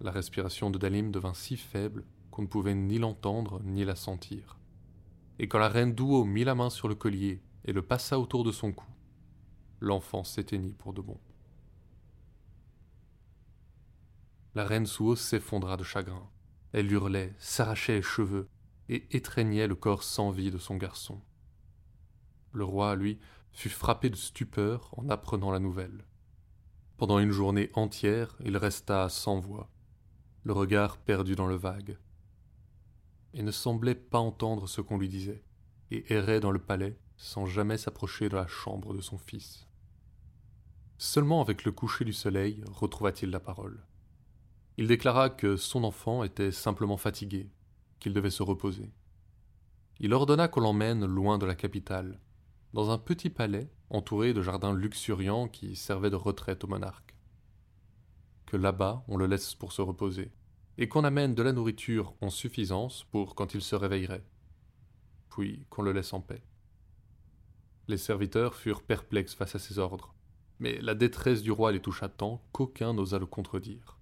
La 0.00 0.10
respiration 0.12 0.70
de 0.70 0.78
Dalim 0.78 1.10
devint 1.10 1.34
si 1.34 1.56
faible 1.56 2.04
qu'on 2.30 2.42
ne 2.42 2.46
pouvait 2.46 2.74
ni 2.74 2.98
l'entendre 2.98 3.60
ni 3.64 3.84
la 3.84 3.96
sentir. 3.96 4.58
Et 5.38 5.48
quand 5.48 5.58
la 5.58 5.68
reine 5.68 5.94
Douo 5.94 6.24
mit 6.24 6.44
la 6.44 6.54
main 6.54 6.70
sur 6.70 6.88
le 6.88 6.94
collier 6.94 7.42
et 7.64 7.72
le 7.72 7.82
passa 7.82 8.18
autour 8.18 8.44
de 8.44 8.52
son 8.52 8.72
cou, 8.72 8.86
l'enfant 9.80 10.24
s'éteignit 10.24 10.76
pour 10.76 10.92
de 10.92 11.00
bon. 11.00 11.18
La 14.54 14.64
reine 14.64 14.86
Suo 14.86 15.16
s'effondra 15.16 15.76
de 15.76 15.84
chagrin. 15.84 16.28
Elle 16.72 16.90
hurlait, 16.90 17.34
s'arrachait 17.38 17.94
les 17.94 18.02
cheveux 18.02 18.48
et 18.88 19.16
étreignait 19.16 19.66
le 19.66 19.74
corps 19.74 20.02
sans 20.02 20.30
vie 20.30 20.50
de 20.50 20.58
son 20.58 20.76
garçon. 20.76 21.20
Le 22.52 22.64
roi, 22.64 22.96
lui, 22.96 23.18
fut 23.52 23.68
frappé 23.68 24.10
de 24.10 24.16
stupeur 24.16 24.94
en 24.96 25.08
apprenant 25.08 25.50
la 25.50 25.58
nouvelle. 25.58 26.04
Pendant 26.96 27.18
une 27.18 27.30
journée 27.30 27.70
entière, 27.74 28.36
il 28.44 28.56
resta 28.56 29.08
sans 29.08 29.38
voix, 29.38 29.68
le 30.44 30.52
regard 30.52 30.98
perdu 30.98 31.34
dans 31.34 31.46
le 31.46 31.56
vague. 31.56 31.98
Il 33.34 33.44
ne 33.44 33.50
semblait 33.50 33.94
pas 33.94 34.18
entendre 34.18 34.68
ce 34.68 34.80
qu'on 34.80 34.98
lui 34.98 35.08
disait, 35.08 35.42
et 35.90 36.12
errait 36.12 36.40
dans 36.40 36.50
le 36.50 36.58
palais 36.58 36.98
sans 37.16 37.46
jamais 37.46 37.76
s'approcher 37.76 38.28
de 38.28 38.36
la 38.36 38.46
chambre 38.46 38.94
de 38.94 39.00
son 39.00 39.18
fils. 39.18 39.66
Seulement 40.96 41.40
avec 41.40 41.64
le 41.64 41.72
coucher 41.72 42.04
du 42.04 42.12
soleil 42.12 42.62
retrouva-t-il 42.70 43.30
la 43.30 43.40
parole. 43.40 43.84
Il 44.76 44.86
déclara 44.86 45.28
que 45.28 45.56
son 45.56 45.84
enfant 45.84 46.22
était 46.22 46.52
simplement 46.52 46.96
fatigué, 46.96 47.50
qu'il 47.98 48.12
devait 48.12 48.30
se 48.30 48.44
reposer. 48.44 48.92
Il 49.98 50.14
ordonna 50.14 50.46
qu'on 50.46 50.60
l'emmène 50.60 51.04
loin 51.04 51.38
de 51.38 51.46
la 51.46 51.56
capitale, 51.56 52.20
dans 52.72 52.90
un 52.90 52.98
petit 52.98 53.30
palais 53.30 53.68
entouré 53.90 54.32
de 54.32 54.42
jardins 54.42 54.72
luxuriants 54.72 55.48
qui 55.48 55.74
servaient 55.74 56.10
de 56.10 56.16
retraite 56.16 56.62
au 56.62 56.68
monarque. 56.68 57.16
Que 58.48 58.56
là-bas 58.56 59.04
on 59.08 59.18
le 59.18 59.26
laisse 59.26 59.54
pour 59.54 59.72
se 59.72 59.82
reposer, 59.82 60.32
et 60.78 60.88
qu'on 60.88 61.04
amène 61.04 61.34
de 61.34 61.42
la 61.42 61.52
nourriture 61.52 62.14
en 62.22 62.30
suffisance 62.30 63.04
pour 63.10 63.34
quand 63.34 63.52
il 63.52 63.60
se 63.60 63.76
réveillerait, 63.76 64.24
puis 65.28 65.66
qu'on 65.68 65.82
le 65.82 65.92
laisse 65.92 66.14
en 66.14 66.22
paix. 66.22 66.42
Les 67.88 67.98
serviteurs 67.98 68.54
furent 68.54 68.82
perplexes 68.82 69.34
face 69.34 69.54
à 69.54 69.58
ces 69.58 69.78
ordres, 69.78 70.14
mais 70.60 70.80
la 70.80 70.94
détresse 70.94 71.42
du 71.42 71.52
roi 71.52 71.72
les 71.72 71.82
toucha 71.82 72.08
tant 72.08 72.42
qu'aucun 72.52 72.94
n'osa 72.94 73.18
le 73.18 73.26
contredire. 73.26 73.98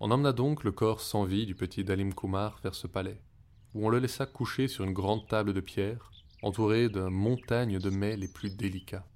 On 0.00 0.10
emmena 0.10 0.32
donc 0.32 0.64
le 0.64 0.72
corps 0.72 1.02
sans 1.02 1.24
vie 1.24 1.44
du 1.44 1.54
petit 1.54 1.84
Dalim 1.84 2.14
Kumar 2.14 2.58
vers 2.62 2.74
ce 2.74 2.86
palais, 2.86 3.20
où 3.74 3.86
on 3.86 3.90
le 3.90 3.98
laissa 3.98 4.24
coucher 4.24 4.68
sur 4.68 4.84
une 4.84 4.94
grande 4.94 5.28
table 5.28 5.52
de 5.52 5.60
pierre, 5.60 6.10
entourée 6.40 6.88
d'une 6.88 7.10
montagne 7.10 7.78
de 7.78 7.90
mets 7.90 8.16
les 8.16 8.28
plus 8.28 8.48
délicats. 8.48 9.06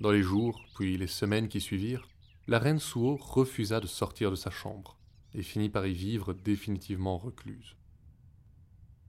Dans 0.00 0.12
les 0.12 0.22
jours, 0.22 0.64
puis 0.76 0.96
les 0.96 1.08
semaines 1.08 1.48
qui 1.48 1.60
suivirent, 1.60 2.06
la 2.48 2.58
reine 2.58 2.80
Suo 2.80 3.16
refusa 3.16 3.80
de 3.80 3.86
sortir 3.86 4.30
de 4.30 4.36
sa 4.36 4.50
chambre 4.50 4.98
et 5.34 5.42
finit 5.42 5.68
par 5.68 5.86
y 5.86 5.92
vivre 5.92 6.34
définitivement 6.34 7.16
recluse. 7.16 7.76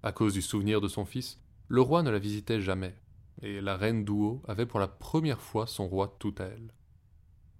À 0.03 0.11
cause 0.11 0.33
du 0.33 0.41
souvenir 0.41 0.81
de 0.81 0.87
son 0.87 1.05
fils, 1.05 1.39
le 1.67 1.81
roi 1.81 2.03
ne 2.03 2.11
la 2.11 2.19
visitait 2.19 2.61
jamais, 2.61 2.95
et 3.41 3.61
la 3.61 3.75
reine 3.75 4.05
Duo 4.05 4.43
avait 4.47 4.65
pour 4.65 4.79
la 4.79 4.87
première 4.87 5.41
fois 5.41 5.65
son 5.65 5.87
roi 5.87 6.15
tout 6.19 6.35
à 6.37 6.43
elle. 6.43 6.73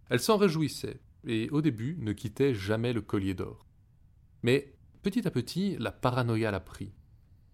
Elle 0.09 0.19
s'en 0.19 0.37
réjouissait, 0.37 1.01
et 1.25 1.49
au 1.49 1.61
début 1.61 1.97
ne 1.99 2.13
quittait 2.13 2.53
jamais 2.53 2.93
le 2.93 3.01
collier 3.01 3.33
d'or. 3.33 3.65
Mais 4.43 4.75
petit 5.01 5.27
à 5.27 5.31
petit, 5.31 5.77
la 5.79 5.91
paranoïa 5.91 6.51
la 6.51 6.59
prit, 6.59 6.93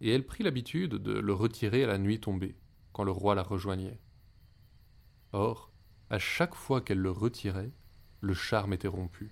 et 0.01 0.11
elle 0.11 0.25
prit 0.25 0.43
l'habitude 0.43 0.95
de 0.95 1.13
le 1.13 1.33
retirer 1.33 1.83
à 1.83 1.87
la 1.87 1.97
nuit 1.97 2.19
tombée, 2.19 2.57
quand 2.91 3.03
le 3.03 3.11
roi 3.11 3.35
la 3.35 3.43
rejoignait. 3.43 3.99
Or, 5.31 5.71
à 6.09 6.19
chaque 6.19 6.55
fois 6.55 6.81
qu'elle 6.81 6.99
le 6.99 7.11
retirait, 7.11 7.71
le 8.21 8.33
charme 8.33 8.73
était 8.73 8.87
rompu. 8.87 9.31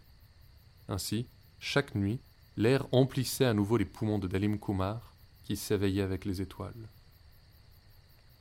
Ainsi, 0.87 1.27
chaque 1.59 1.95
nuit, 1.95 2.19
l'air 2.55 2.87
emplissait 2.91 3.45
à 3.45 3.53
nouveau 3.53 3.77
les 3.77 3.85
poumons 3.85 4.19
de 4.19 4.27
Dalim 4.27 4.59
Kumar, 4.59 5.13
qui 5.43 5.55
s'éveillait 5.55 6.03
avec 6.03 6.25
les 6.25 6.41
étoiles. 6.41 6.89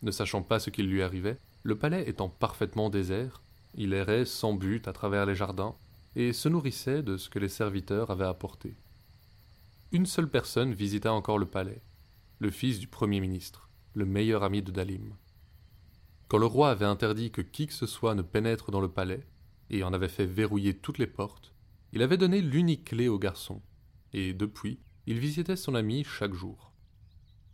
Ne 0.03 0.11
sachant 0.11 0.43
pas 0.43 0.59
ce 0.59 0.71
qui 0.71 0.83
lui 0.83 1.03
arrivait, 1.03 1.39
le 1.63 1.77
palais 1.77 2.09
étant 2.09 2.29
parfaitement 2.29 2.91
désert, 2.91 3.41
il 3.75 3.93
errait 3.93 4.25
sans 4.25 4.55
but 4.55 4.89
à 4.89 4.93
travers 4.93 5.27
les 5.27 5.35
jardins 5.35 5.75
et 6.15 6.33
se 6.33 6.49
nourrissait 6.49 7.03
de 7.03 7.17
ce 7.17 7.29
que 7.29 7.39
les 7.39 7.49
serviteurs 7.49 8.11
avaient 8.11 8.25
apporté. 8.25 8.75
Une 9.93 10.07
seule 10.07 10.29
personne 10.29 10.73
visita 10.73 11.13
encore 11.13 11.39
le 11.39 11.47
palais, 11.47 11.81
le 12.39 12.51
fils 12.51 12.79
du 12.79 12.87
Premier 12.87 13.21
ministre, 13.21 13.69
le 13.95 14.05
meilleur 14.05 14.43
ami 14.43 14.63
de 14.63 14.71
Dalim. 14.71 15.15
Quand 16.29 16.39
le 16.39 16.47
roi 16.47 16.71
avait 16.71 16.85
interdit 16.85 17.31
que 17.31 17.43
qui 17.43 17.67
que 17.67 17.73
ce 17.73 17.87
soit 17.87 18.15
ne 18.15 18.23
pénètre 18.23 18.71
dans 18.71 18.81
le 18.81 18.89
palais, 18.89 19.25
et 19.71 19.83
en 19.83 19.93
avait 19.93 20.09
fait 20.09 20.27
verrouiller 20.27 20.77
toutes 20.77 20.99
les 20.99 21.07
portes, 21.07 21.53
il 21.93 22.03
avait 22.03 22.17
donné 22.17 22.41
l'unique 22.41 22.85
clé 22.85 23.09
au 23.09 23.19
garçon, 23.19 23.63
et 24.13 24.35
depuis, 24.35 24.79
il 25.07 25.19
visitait 25.19 25.57
son 25.57 25.75
ami 25.75 26.05
chaque 26.05 26.35
jour. 26.35 26.73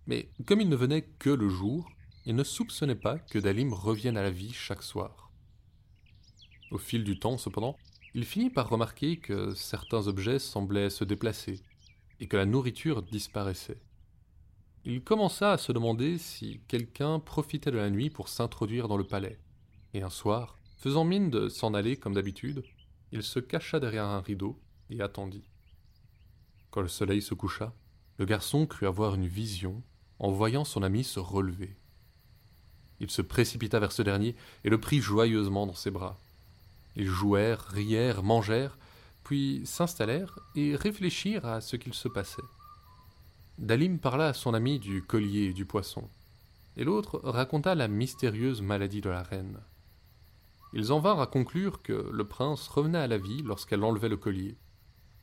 Mais 0.07 0.31
comme 0.47 0.61
il 0.61 0.69
ne 0.69 0.77
venait 0.77 1.03
que 1.03 1.31
le 1.31 1.49
jour, 1.49 1.91
il 2.25 2.35
ne 2.35 2.45
soupçonnait 2.45 2.95
pas 2.95 3.19
que 3.19 3.39
Dalim 3.39 3.73
revienne 3.73 4.17
à 4.17 4.23
la 4.23 4.31
vie 4.31 4.53
chaque 4.53 4.83
soir. 4.83 5.31
Au 6.71 6.79
fil 6.79 7.05
du 7.05 7.19
temps, 7.19 7.39
cependant, 7.39 7.77
il 8.15 8.25
finit 8.25 8.51
par 8.51 8.69
remarquer 8.69 9.19
que 9.19 9.55
certains 9.55 10.07
objets 10.07 10.39
semblaient 10.39 10.91
se 10.91 11.05
déplacer, 11.05 11.61
et 12.21 12.27
que 12.27 12.37
la 12.37 12.47
nourriture 12.47 13.03
disparaissait. 13.03 13.81
Il 14.85 15.03
commença 15.03 15.53
à 15.53 15.59
se 15.59 15.73
demander 15.73 16.19
si 16.19 16.61
quelqu'un 16.69 17.21
profitait 17.21 17.71
de 17.71 17.77
la 17.77 17.91
nuit 17.91 18.11
pour 18.11 18.29
s'introduire 18.29 18.89
dans 18.89 18.97
le 18.97 19.07
palais, 19.07 19.39
et 19.95 20.03
un 20.03 20.11
soir, 20.11 20.59
faisant 20.83 21.05
mine 21.05 21.31
de 21.31 21.49
s'en 21.49 21.75
aller 21.75 21.97
comme 21.97 22.15
d'habitude, 22.15 22.65
il 23.13 23.23
se 23.23 23.39
cacha 23.39 23.79
derrière 23.79 24.07
un 24.07 24.21
rideau 24.21 24.59
et 24.91 25.01
attendit. 25.01 25.45
Quand 26.73 26.81
le 26.81 26.89
soleil 26.89 27.23
se 27.23 27.35
coucha, 27.35 27.73
le 28.19 28.25
garçon 28.25 28.67
crut 28.67 28.89
avoir 28.89 29.15
une 29.15 29.29
vision 29.29 29.81
en 30.19 30.33
voyant 30.33 30.65
son 30.65 30.83
ami 30.83 31.05
se 31.05 31.21
relever. 31.21 31.77
Il 32.99 33.13
se 33.13 33.23
précipita 33.23 33.79
vers 33.79 33.93
ce 33.93 34.03
dernier 34.03 34.35
et 34.65 34.71
le 34.71 34.81
prit 34.81 34.99
joyeusement 34.99 35.69
dans 35.69 35.75
ses 35.75 35.93
bras. 35.93 36.19
Ils 36.97 37.07
jouèrent, 37.07 37.63
rièrent, 37.69 38.25
mangèrent, 38.25 38.77
puis 39.23 39.63
s'installèrent 39.65 40.41
et 40.57 40.75
réfléchirent 40.75 41.47
à 41.47 41.61
ce 41.61 41.77
qu'il 41.77 41.95
se 41.95 42.09
passait. 42.09 42.43
Dalim 43.57 44.01
parla 44.01 44.29
à 44.29 44.35
son 44.35 44.53
ami 44.53 44.81
du 44.81 45.01
collier 45.01 45.45
et 45.45 45.53
du 45.53 45.65
poisson, 45.65 46.11
et 46.77 46.83
l'autre 46.83 47.21
raconta 47.23 47.77
la 47.77 47.87
mystérieuse 47.87 48.63
maladie 48.63 49.01
de 49.01 49.11
la 49.11 49.23
reine. 49.23 49.61
Ils 50.73 50.93
en 50.93 51.01
vinrent 51.01 51.21
à 51.21 51.27
conclure 51.27 51.83
que 51.83 52.11
le 52.13 52.25
prince 52.27 52.69
revenait 52.69 52.99
à 52.99 53.07
la 53.07 53.19
vie 53.19 53.43
lorsqu'elle 53.43 53.85
enlevait 53.85 54.09
le 54.09 54.17
collier. 54.17 54.57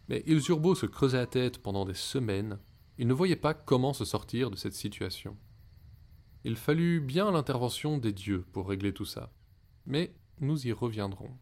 Mais 0.07 0.23
ils 0.25 0.41
eurent 0.49 0.59
beau 0.59 0.75
se 0.75 0.85
creuser 0.85 1.17
la 1.17 1.27
tête 1.27 1.59
pendant 1.61 1.85
des 1.85 1.93
semaines, 1.93 2.59
ils 2.99 3.07
ne 3.07 3.13
voyaient 3.13 3.37
pas 3.37 3.53
comment 3.53 3.93
se 3.93 4.03
sortir 4.03 4.51
de 4.51 4.57
cette 4.57 4.73
situation. 4.73 5.37
Il 6.43 6.57
fallut 6.57 6.99
bien 6.99 7.31
l'intervention 7.31 7.97
des 7.97 8.11
dieux 8.11 8.45
pour 8.51 8.67
régler 8.67 8.93
tout 8.93 9.05
ça. 9.05 9.31
Mais 9.85 10.13
nous 10.41 10.67
y 10.67 10.73
reviendrons. 10.73 11.37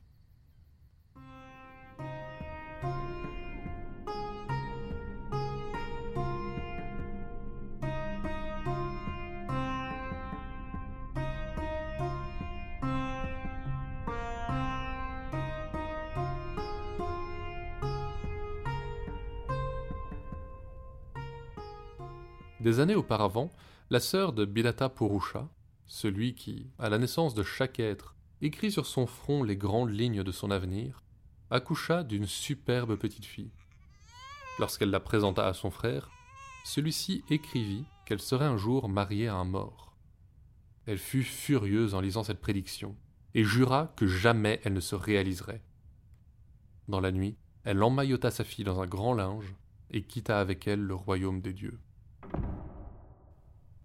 Des 22.68 22.82
années 22.82 22.96
auparavant, 22.96 23.50
la 23.90 24.02
sœur 24.02 24.34
de 24.34 24.44
Bilata 24.44 24.90
Purusha, 24.90 25.48
celui 25.86 26.36
qui, 26.36 26.70
à 26.80 26.90
la 26.90 26.98
naissance 26.98 27.34
de 27.34 27.42
chaque 27.42 27.80
être, 27.80 28.14
écrit 28.42 28.74
sur 28.74 28.86
son 28.86 29.08
front 29.08 29.42
les 29.42 29.56
grandes 29.56 29.92
lignes 29.92 30.22
de 30.22 30.32
son 30.34 30.52
avenir, 30.52 31.02
accoucha 31.50 32.04
d'une 32.04 32.26
superbe 32.26 32.98
petite 32.98 33.24
fille. 33.24 33.54
Lorsqu'elle 34.60 34.90
la 34.90 35.00
présenta 35.00 35.48
à 35.48 35.54
son 35.54 35.72
frère, 35.72 36.10
celui-ci 36.66 37.24
écrivit 37.30 37.86
qu'elle 38.06 38.20
serait 38.20 38.44
un 38.44 38.58
jour 38.58 38.90
mariée 38.90 39.30
à 39.30 39.36
un 39.36 39.46
mort. 39.46 39.96
Elle 40.88 40.98
fut 40.98 41.24
furieuse 41.24 41.96
en 41.96 42.02
lisant 42.02 42.26
cette 42.26 42.42
prédiction, 42.42 42.98
et 43.34 43.46
jura 43.46 43.94
que 43.96 44.08
jamais 44.08 44.60
elle 44.66 44.74
ne 44.74 44.82
se 44.82 44.96
réaliserait. 44.96 45.64
Dans 46.90 47.00
la 47.00 47.14
nuit, 47.14 47.38
elle 47.64 47.82
emmaillota 47.82 48.30
sa 48.30 48.44
fille 48.44 48.66
dans 48.66 48.82
un 48.82 48.88
grand 48.88 49.14
linge 49.14 49.56
et 49.90 50.04
quitta 50.04 50.42
avec 50.42 50.68
elle 50.68 50.82
le 50.82 50.96
royaume 50.96 51.40
des 51.40 51.54
dieux. 51.54 51.80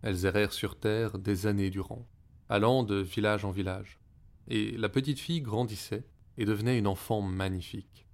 Elles 0.02 0.26
errèrent 0.26 0.52
sur 0.52 0.78
terre 0.78 1.18
des 1.18 1.46
années 1.46 1.70
durant, 1.70 2.06
allant 2.48 2.82
de 2.82 2.96
village 2.96 3.44
en 3.44 3.50
village, 3.50 3.98
et 4.48 4.76
la 4.76 4.88
petite 4.88 5.20
fille 5.20 5.40
grandissait 5.40 6.04
et 6.38 6.44
devenait 6.44 6.78
une 6.78 6.86
enfant 6.86 7.22
magnifique. 7.22 8.06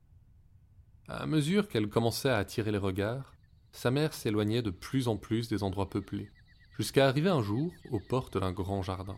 À 1.08 1.26
mesure 1.26 1.68
qu'elle 1.68 1.88
commençait 1.88 2.28
à 2.28 2.36
attirer 2.36 2.70
les 2.70 2.78
regards, 2.78 3.32
sa 3.72 3.90
mère 3.90 4.12
s'éloignait 4.12 4.62
de 4.62 4.70
plus 4.70 5.08
en 5.08 5.16
plus 5.16 5.48
des 5.48 5.62
endroits 5.62 5.88
peuplés, 5.88 6.30
jusqu'à 6.76 7.08
arriver 7.08 7.30
un 7.30 7.42
jour 7.42 7.72
aux 7.90 8.00
portes 8.00 8.38
d'un 8.38 8.52
grand 8.52 8.82
jardin. 8.82 9.16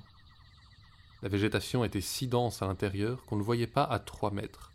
La 1.23 1.29
végétation 1.29 1.85
était 1.85 2.01
si 2.01 2.29
dense 2.29 2.63
à 2.63 2.67
l'intérieur 2.67 3.25
qu'on 3.25 3.37
ne 3.37 3.43
voyait 3.43 3.67
pas 3.67 3.85
à 3.85 3.99
trois 3.99 4.31
mètres, 4.31 4.73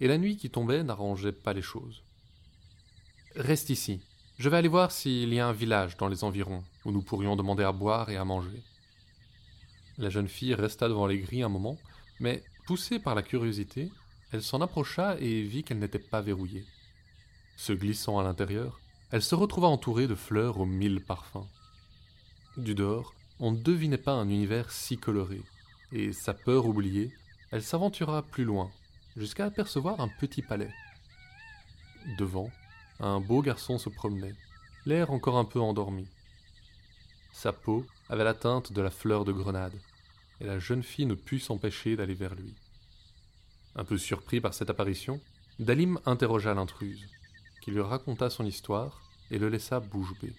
et 0.00 0.08
la 0.08 0.18
nuit 0.18 0.36
qui 0.36 0.50
tombait 0.50 0.84
n'arrangeait 0.84 1.32
pas 1.32 1.54
les 1.54 1.62
choses. 1.62 2.04
Reste 3.34 3.70
ici, 3.70 4.00
je 4.38 4.48
vais 4.48 4.56
aller 4.56 4.68
voir 4.68 4.92
s'il 4.92 5.34
y 5.34 5.40
a 5.40 5.48
un 5.48 5.52
village 5.52 5.96
dans 5.96 6.06
les 6.06 6.22
environs 6.22 6.62
où 6.84 6.92
nous 6.92 7.02
pourrions 7.02 7.34
demander 7.34 7.64
à 7.64 7.72
boire 7.72 8.08
et 8.08 8.16
à 8.16 8.24
manger. 8.24 8.62
La 9.98 10.10
jeune 10.10 10.28
fille 10.28 10.54
resta 10.54 10.88
devant 10.88 11.08
les 11.08 11.18
grilles 11.18 11.42
un 11.42 11.48
moment, 11.48 11.76
mais, 12.20 12.44
poussée 12.64 13.00
par 13.00 13.16
la 13.16 13.22
curiosité, 13.22 13.90
elle 14.30 14.42
s'en 14.42 14.60
approcha 14.60 15.16
et 15.18 15.42
vit 15.42 15.64
qu'elle 15.64 15.80
n'était 15.80 15.98
pas 15.98 16.20
verrouillée. 16.20 16.64
Se 17.56 17.72
glissant 17.72 18.20
à 18.20 18.22
l'intérieur, 18.22 18.78
elle 19.10 19.22
se 19.22 19.34
retrouva 19.34 19.66
entourée 19.66 20.06
de 20.06 20.14
fleurs 20.14 20.60
aux 20.60 20.66
mille 20.66 21.00
parfums. 21.00 21.46
Du 22.56 22.76
dehors, 22.76 23.14
on 23.40 23.50
ne 23.50 23.58
devinait 23.58 23.98
pas 23.98 24.12
un 24.12 24.28
univers 24.28 24.70
si 24.70 24.98
coloré, 24.98 25.42
et 25.90 26.12
sa 26.12 26.32
peur 26.32 26.66
oubliée, 26.66 27.12
elle 27.50 27.62
s'aventura 27.62 28.22
plus 28.22 28.44
loin, 28.44 28.70
jusqu'à 29.16 29.46
apercevoir 29.46 30.00
un 30.00 30.08
petit 30.20 30.42
palais. 30.42 30.72
Devant, 32.18 32.50
un 33.00 33.20
beau 33.20 33.42
garçon 33.42 33.78
se 33.78 33.88
promenait, 33.88 34.34
l'air 34.86 35.10
encore 35.10 35.38
un 35.38 35.44
peu 35.44 35.60
endormi. 35.60 36.06
Sa 37.32 37.52
peau 37.52 37.86
avait 38.08 38.24
la 38.24 38.34
teinte 38.34 38.72
de 38.72 38.80
la 38.80 38.90
fleur 38.90 39.24
de 39.24 39.32
grenade, 39.32 39.78
et 40.40 40.46
la 40.46 40.58
jeune 40.58 40.82
fille 40.82 41.06
ne 41.06 41.14
put 41.14 41.38
s'empêcher 41.38 41.96
d'aller 41.96 42.14
vers 42.14 42.34
lui. 42.34 42.54
Un 43.76 43.84
peu 43.84 43.98
surpris 43.98 44.40
par 44.40 44.54
cette 44.54 44.70
apparition, 44.70 45.20
Dalim 45.58 45.98
interrogea 46.06 46.54
l'intruse, 46.54 47.06
qui 47.60 47.70
lui 47.70 47.80
raconta 47.80 48.30
son 48.30 48.44
histoire 48.44 49.02
et 49.30 49.38
le 49.38 49.48
laissa 49.48 49.80
bouche 49.80 50.18
bée. 50.20 50.34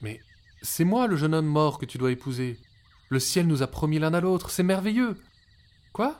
Mais 0.00 0.20
c'est 0.62 0.84
moi 0.84 1.06
le 1.06 1.16
jeune 1.16 1.34
homme 1.34 1.46
mort 1.46 1.78
que 1.78 1.86
tu 1.86 1.98
dois 1.98 2.12
épouser. 2.12 2.58
Le 3.08 3.20
ciel 3.20 3.46
nous 3.46 3.62
a 3.62 3.66
promis 3.66 3.98
l'un 3.98 4.14
à 4.14 4.20
l'autre, 4.20 4.50
c'est 4.50 4.62
merveilleux. 4.62 5.16
Quoi? 5.92 6.18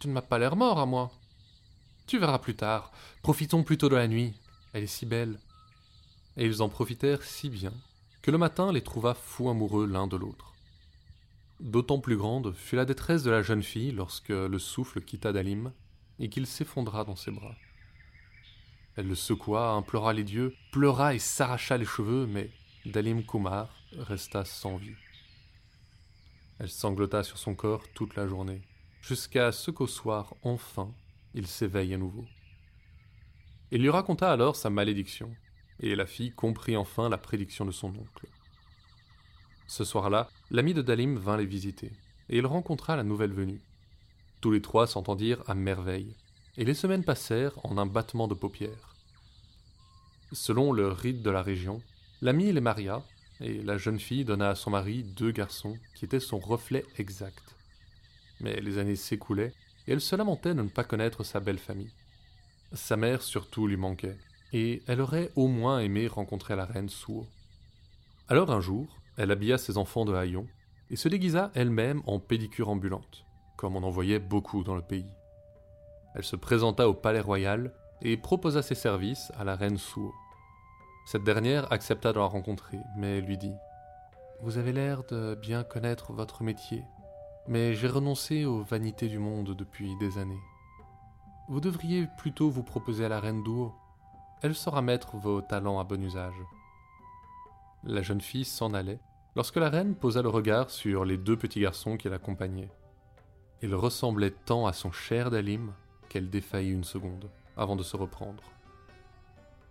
Tu 0.00 0.08
ne 0.08 0.12
m'as 0.12 0.22
pas 0.22 0.38
l'air 0.38 0.56
mort 0.56 0.80
à 0.80 0.86
moi. 0.86 1.12
Tu 2.06 2.18
verras 2.18 2.38
plus 2.38 2.56
tard. 2.56 2.92
Profitons 3.22 3.62
plutôt 3.62 3.88
de 3.88 3.96
la 3.96 4.08
nuit. 4.08 4.34
Elle 4.72 4.84
est 4.84 4.86
si 4.86 5.06
belle. 5.06 5.38
Et 6.36 6.46
ils 6.46 6.62
en 6.62 6.68
profitèrent 6.68 7.22
si 7.22 7.50
bien 7.50 7.72
que 8.22 8.30
le 8.30 8.38
matin 8.38 8.72
les 8.72 8.82
trouva 8.82 9.14
fous 9.14 9.50
amoureux 9.50 9.86
l'un 9.86 10.06
de 10.06 10.16
l'autre. 10.16 10.54
D'autant 11.60 11.98
plus 11.98 12.16
grande 12.16 12.54
fut 12.54 12.76
la 12.76 12.84
détresse 12.84 13.22
de 13.22 13.30
la 13.30 13.42
jeune 13.42 13.62
fille 13.62 13.92
lorsque 13.92 14.30
le 14.30 14.58
souffle 14.58 15.00
quitta 15.00 15.32
Dalim 15.32 15.72
et 16.18 16.28
qu'il 16.28 16.46
s'effondra 16.46 17.04
dans 17.04 17.16
ses 17.16 17.32
bras. 17.32 17.54
Elle 18.96 19.08
le 19.08 19.14
secoua, 19.14 19.70
implora 19.70 20.12
les 20.12 20.24
dieux, 20.24 20.54
pleura 20.70 21.14
et 21.14 21.18
s'arracha 21.18 21.76
les 21.76 21.84
cheveux, 21.84 22.26
mais 22.26 22.50
Dalim 22.84 23.24
Kumar 23.24 23.68
resta 23.96 24.44
sans 24.44 24.76
vie. 24.76 24.96
Elle 26.58 26.70
sanglota 26.70 27.22
sur 27.22 27.38
son 27.38 27.54
corps 27.54 27.84
toute 27.94 28.14
la 28.16 28.28
journée, 28.28 28.62
jusqu'à 29.00 29.50
ce 29.50 29.70
qu'au 29.70 29.86
soir, 29.86 30.34
enfin, 30.42 30.92
il 31.34 31.46
s'éveille 31.46 31.94
à 31.94 31.98
nouveau. 31.98 32.24
Il 33.70 33.82
lui 33.82 33.90
raconta 33.90 34.30
alors 34.30 34.56
sa 34.56 34.70
malédiction, 34.70 35.34
et 35.80 35.94
la 35.94 36.06
fille 36.06 36.32
comprit 36.32 36.76
enfin 36.76 37.08
la 37.08 37.18
prédiction 37.18 37.64
de 37.64 37.70
son 37.70 37.88
oncle. 37.88 38.26
Ce 39.66 39.84
soir-là, 39.84 40.28
l'ami 40.50 40.74
de 40.74 40.82
Dalim 40.82 41.16
vint 41.16 41.36
les 41.36 41.46
visiter, 41.46 41.92
et 42.28 42.38
il 42.38 42.46
rencontra 42.46 42.96
la 42.96 43.04
nouvelle 43.04 43.32
venue. 43.32 43.62
Tous 44.40 44.50
les 44.50 44.60
trois 44.60 44.86
s'entendirent 44.86 45.42
à 45.48 45.54
merveille, 45.54 46.14
et 46.58 46.64
les 46.64 46.74
semaines 46.74 47.04
passèrent 47.04 47.58
en 47.64 47.78
un 47.78 47.86
battement 47.86 48.28
de 48.28 48.34
paupières. 48.34 48.94
Selon 50.32 50.72
le 50.72 50.88
rite 50.88 51.22
de 51.22 51.30
la 51.30 51.42
région, 51.42 51.80
l'ami 52.20 52.52
les 52.52 52.60
maria, 52.60 53.02
et 53.40 53.62
la 53.62 53.78
jeune 53.78 53.98
fille 53.98 54.24
donna 54.24 54.50
à 54.50 54.54
son 54.54 54.70
mari 54.70 55.02
deux 55.02 55.32
garçons 55.32 55.76
qui 55.94 56.04
étaient 56.04 56.20
son 56.20 56.38
reflet 56.38 56.84
exact. 56.98 57.56
Mais 58.40 58.60
les 58.60 58.78
années 58.78 58.96
s'écoulaient, 58.96 59.54
et 59.86 59.92
elle 59.92 60.00
se 60.00 60.16
lamentait 60.16 60.54
de 60.54 60.62
ne 60.62 60.68
pas 60.68 60.84
connaître 60.84 61.24
sa 61.24 61.40
belle 61.40 61.58
famille. 61.58 61.92
Sa 62.72 62.96
mère 62.96 63.22
surtout 63.22 63.66
lui 63.66 63.76
manquait, 63.76 64.18
et 64.52 64.82
elle 64.86 65.00
aurait 65.00 65.30
au 65.36 65.46
moins 65.46 65.80
aimé 65.80 66.06
rencontrer 66.06 66.56
la 66.56 66.64
reine 66.64 66.88
Suo. 66.88 67.26
Alors 68.28 68.50
un 68.50 68.60
jour, 68.60 68.98
elle 69.16 69.30
habilla 69.30 69.58
ses 69.58 69.76
enfants 69.76 70.04
de 70.04 70.14
haillons 70.14 70.46
et 70.90 70.96
se 70.96 71.08
déguisa 71.08 71.50
elle-même 71.54 72.02
en 72.06 72.18
pédicure 72.18 72.68
ambulante, 72.68 73.24
comme 73.56 73.76
on 73.76 73.82
en 73.82 73.90
voyait 73.90 74.18
beaucoup 74.18 74.62
dans 74.62 74.76
le 74.76 74.82
pays. 74.82 75.10
Elle 76.14 76.24
se 76.24 76.36
présenta 76.36 76.88
au 76.88 76.94
palais 76.94 77.20
royal 77.20 77.72
et 78.02 78.16
proposa 78.16 78.62
ses 78.62 78.74
services 78.74 79.32
à 79.38 79.44
la 79.44 79.56
reine 79.56 79.78
Suo. 79.78 80.12
Cette 81.06 81.24
dernière 81.24 81.72
accepta 81.72 82.12
de 82.12 82.18
la 82.18 82.26
rencontrer, 82.26 82.78
mais 82.96 83.20
lui 83.20 83.38
dit 83.38 83.54
Vous 84.42 84.58
avez 84.58 84.72
l'air 84.72 85.04
de 85.04 85.34
bien 85.34 85.64
connaître 85.64 86.12
votre 86.12 86.42
métier, 86.42 86.84
mais 87.48 87.74
j'ai 87.74 87.88
renoncé 87.88 88.44
aux 88.44 88.62
vanités 88.62 89.08
du 89.08 89.18
monde 89.18 89.54
depuis 89.54 89.96
des 89.96 90.18
années. 90.18 90.40
Vous 91.48 91.60
devriez 91.60 92.06
plutôt 92.18 92.50
vous 92.50 92.62
proposer 92.62 93.04
à 93.04 93.08
la 93.08 93.20
reine 93.20 93.42
Duo. 93.42 93.74
Elle 94.42 94.54
saura 94.54 94.80
mettre 94.80 95.16
vos 95.16 95.40
talents 95.40 95.80
à 95.80 95.84
bon 95.84 96.02
usage. 96.02 96.40
La 97.84 98.02
jeune 98.02 98.20
fille 98.20 98.44
s'en 98.44 98.74
allait, 98.74 99.00
lorsque 99.34 99.56
la 99.56 99.68
reine 99.68 99.94
posa 99.94 100.22
le 100.22 100.28
regard 100.28 100.70
sur 100.70 101.04
les 101.04 101.16
deux 101.16 101.36
petits 101.36 101.60
garçons 101.60 101.96
qui 101.96 102.08
l'accompagnaient. 102.08 102.70
Il 103.60 103.74
ressemblait 103.74 104.30
tant 104.30 104.66
à 104.66 104.72
son 104.72 104.92
cher 104.92 105.30
Dalim 105.30 105.72
qu'elle 106.08 106.30
défaillit 106.30 106.72
une 106.72 106.84
seconde, 106.84 107.30
avant 107.56 107.76
de 107.76 107.82
se 107.82 107.96
reprendre. 107.96 108.42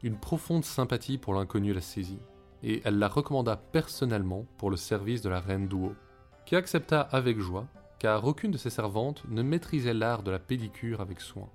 Une 0.03 0.17
profonde 0.17 0.65
sympathie 0.65 1.17
pour 1.17 1.33
l'inconnu 1.33 1.73
la 1.73 1.81
saisit, 1.81 2.19
et 2.63 2.81
elle 2.83 2.99
la 2.99 3.07
recommanda 3.07 3.55
personnellement 3.55 4.45
pour 4.57 4.69
le 4.69 4.77
service 4.77 5.21
de 5.21 5.29
la 5.29 5.39
reine 5.39 5.67
Duo, 5.67 5.95
qui 6.45 6.55
accepta 6.55 7.01
avec 7.01 7.39
joie, 7.39 7.67
car 7.99 8.25
aucune 8.25 8.51
de 8.51 8.57
ses 8.57 8.69
servantes 8.69 9.23
ne 9.29 9.41
maîtrisait 9.41 9.93
l'art 9.93 10.23
de 10.23 10.31
la 10.31 10.39
pédicure 10.39 11.01
avec 11.01 11.21
soin. 11.21 11.49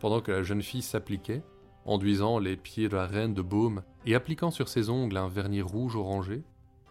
Pendant 0.00 0.20
que 0.20 0.32
la 0.32 0.42
jeune 0.42 0.62
fille 0.62 0.82
s'appliquait, 0.82 1.42
enduisant 1.84 2.38
les 2.38 2.56
pieds 2.56 2.88
de 2.88 2.96
la 2.96 3.06
reine 3.06 3.34
de 3.34 3.42
baume 3.42 3.82
et 4.06 4.14
appliquant 4.14 4.50
sur 4.50 4.68
ses 4.68 4.90
ongles 4.90 5.16
un 5.16 5.28
vernis 5.28 5.62
rouge 5.62 5.96
orangé, 5.96 6.42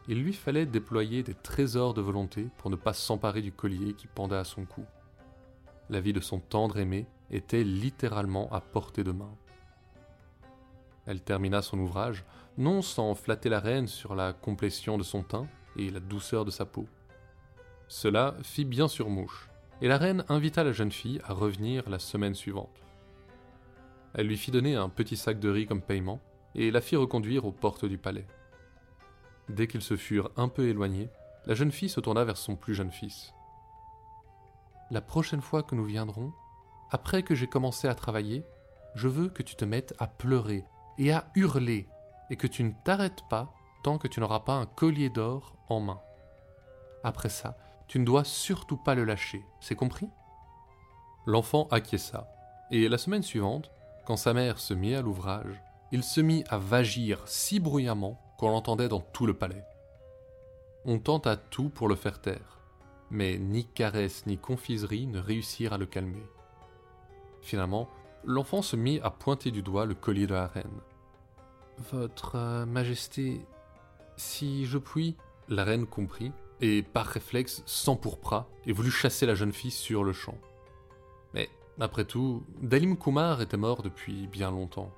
il 0.08 0.22
lui 0.22 0.34
fallait 0.34 0.66
déployer 0.66 1.24
des 1.24 1.34
trésors 1.34 1.94
de 1.94 2.02
volonté 2.02 2.48
pour 2.58 2.70
ne 2.70 2.76
pas 2.76 2.94
s'emparer 2.94 3.42
du 3.42 3.52
collier 3.52 3.94
qui 3.94 4.08
pendait 4.08 4.36
à 4.36 4.44
son 4.44 4.66
cou. 4.66 4.84
La 5.90 6.02
vie 6.02 6.14
de 6.14 6.20
son 6.20 6.40
tendre 6.40 6.78
aimé 6.78 7.06
était 7.32 7.64
littéralement 7.64 8.52
à 8.52 8.62
portée 8.62 9.04
de 9.04 9.12
main. 9.12 9.34
Elle 11.06 11.22
termina 11.22 11.62
son 11.62 11.80
ouvrage, 11.80 12.24
non 12.58 12.82
sans 12.82 13.16
flatter 13.16 13.50
la 13.50 13.60
reine 13.60 13.88
sur 13.88 14.16
la 14.16 14.34
complétion 14.34 14.98
de 14.98 15.04
son 15.04 15.24
teint 15.24 15.48
et 15.78 15.90
la 15.90 16.00
douceur 16.00 16.46
de 16.46 16.52
sa 16.52 16.66
peau. 16.66 16.88
Cela 17.88 18.36
fit 18.44 18.66
bien 18.66 18.88
sur 18.88 19.10
mouche, 19.10 19.50
et 19.82 19.88
la 19.88 19.98
reine 19.98 20.24
invita 20.30 20.64
la 20.64 20.72
jeune 20.72 20.92
fille 20.92 21.22
à 21.26 21.34
revenir 21.34 21.90
la 21.90 22.00
semaine 22.00 22.36
suivante. 22.36 22.84
Elle 24.14 24.28
lui 24.28 24.38
fit 24.38 24.52
donner 24.52 24.76
un 24.76 24.90
petit 24.90 25.18
sac 25.18 25.40
de 25.40 25.50
riz 25.50 25.66
comme 25.66 25.82
paiement, 25.82 26.22
et 26.56 26.72
la 26.72 26.82
fit 26.82 26.96
reconduire 26.96 27.46
aux 27.46 27.52
portes 27.52 27.86
du 27.86 27.98
palais. 27.98 28.28
Dès 29.50 29.68
qu'ils 29.68 29.82
se 29.82 29.98
furent 29.98 30.32
un 30.38 30.48
peu 30.48 30.68
éloignés, 30.68 31.10
la 31.46 31.56
jeune 31.56 31.72
fille 31.72 31.90
se 31.90 32.00
tourna 32.00 32.24
vers 32.24 32.38
son 32.38 32.56
plus 32.56 32.76
jeune 32.76 32.92
fils. 32.92 33.34
La 34.92 35.02
prochaine 35.02 35.42
fois 35.42 35.64
que 35.64 35.76
nous 35.76 35.86
viendrons, 35.86 36.32
après 36.92 37.24
que 37.24 37.36
j'ai 37.36 37.48
commencé 37.48 37.88
à 37.88 37.96
travailler, 37.96 38.46
je 38.96 39.08
veux 39.08 39.30
que 39.30 39.44
tu 39.44 39.56
te 39.56 39.66
mettes 39.66 39.96
à 39.98 40.08
pleurer 40.08 40.64
et 40.98 41.12
à 41.12 41.32
hurler, 41.36 41.88
et 42.30 42.36
que 42.36 42.48
tu 42.48 42.64
ne 42.64 42.72
t'arrêtes 42.86 43.24
pas 43.30 43.54
que 43.84 44.08
tu 44.08 44.20
n'auras 44.20 44.40
pas 44.40 44.54
un 44.54 44.66
collier 44.66 45.10
d'or 45.10 45.54
en 45.70 45.80
main. 45.80 46.00
Après 47.04 47.30
ça, 47.30 47.58
tu 47.88 48.00
ne 48.00 48.06
dois 48.06 48.24
surtout 48.24 48.78
pas 48.78 48.96
le 48.96 49.04
lâcher, 49.04 49.44
c'est 49.60 49.76
compris? 49.76 50.08
L'enfant 51.26 51.68
acquiesça, 51.70 52.28
et 52.72 52.88
la 52.88 52.98
semaine 52.98 53.24
suivante, 53.24 53.72
quand 54.06 54.18
sa 54.18 54.34
mère 54.34 54.60
se 54.60 54.74
mit 54.74 54.96
à 54.96 55.02
l'ouvrage, 55.02 55.62
il 55.92 56.04
se 56.04 56.22
mit 56.22 56.44
à 56.50 56.58
vagir 56.58 57.22
si 57.26 57.60
bruyamment 57.60 58.20
qu'on 58.38 58.50
l'entendait 58.50 58.88
dans 58.88 59.00
tout 59.02 59.26
le 59.26 59.34
palais. 59.34 59.64
On 60.86 61.00
tenta 61.00 61.36
tout 61.38 61.70
pour 61.70 61.88
le 61.88 61.96
faire 61.96 62.20
taire, 62.20 62.60
mais 63.12 63.38
ni 63.38 63.66
caresses 63.66 64.26
ni 64.26 64.38
confiserie 64.38 65.08
ne 65.08 65.20
réussirent 65.20 65.74
à 65.74 65.78
le 65.78 65.86
calmer. 65.86 66.26
Finalement, 67.42 67.90
l'enfant 68.24 68.62
se 68.62 68.76
mit 68.76 69.00
à 69.02 69.12
pointer 69.12 69.52
du 69.52 69.62
doigt 69.62 69.86
le 69.86 69.96
collier 69.96 70.28
de 70.28 70.34
la 70.34 70.48
reine. 70.48 70.82
Votre 71.92 72.36
euh, 72.36 72.66
Majesté, 72.66 73.46
si 74.18 74.66
je 74.66 74.78
puis, 74.78 75.16
la 75.50 75.64
reine 75.64 75.86
comprit, 75.86 76.32
et 76.62 76.82
par 76.82 77.06
réflexe 77.06 77.64
s'empourpra 77.66 78.48
et 78.66 78.72
voulut 78.72 78.92
chasser 78.92 79.26
la 79.26 79.36
jeune 79.36 79.52
fille 79.52 79.72
sur 79.72 80.04
le 80.04 80.14
champ. 80.14 80.38
Mais 81.34 81.50
après 81.80 82.06
tout, 82.06 82.44
Dalim 82.62 82.98
Kumar 82.98 83.42
était 83.42 83.58
mort 83.58 83.82
depuis 83.82 84.28
bien 84.28 84.52
longtemps. 84.52 84.92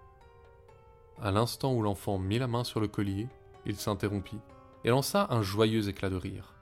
À 1.21 1.31
l'instant 1.31 1.73
où 1.73 1.81
l'enfant 1.81 2.17
mit 2.17 2.39
la 2.39 2.47
main 2.47 2.63
sur 2.63 2.79
le 2.79 2.87
collier, 2.87 3.27
il 3.65 3.77
s'interrompit 3.77 4.39
et 4.83 4.89
lança 4.89 5.27
un 5.31 5.41
joyeux 5.41 5.89
éclat 5.89 6.09
de 6.09 6.17
rire. 6.17 6.53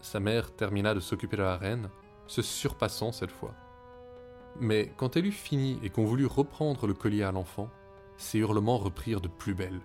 Sa 0.00 0.18
mère 0.18 0.54
termina 0.54 0.94
de 0.94 1.00
s'occuper 1.00 1.36
de 1.36 1.42
la 1.42 1.56
reine, 1.56 1.88
se 2.26 2.42
surpassant 2.42 3.12
cette 3.12 3.30
fois. 3.30 3.54
Mais 4.60 4.92
quand 4.96 5.16
elle 5.16 5.26
eut 5.26 5.32
fini 5.32 5.78
et 5.82 5.90
qu'on 5.90 6.04
voulut 6.04 6.26
reprendre 6.26 6.86
le 6.86 6.94
collier 6.94 7.22
à 7.22 7.32
l'enfant, 7.32 7.68
ses 8.16 8.38
hurlements 8.38 8.78
reprirent 8.78 9.20
de 9.20 9.28
plus 9.28 9.54
belle. 9.54 9.80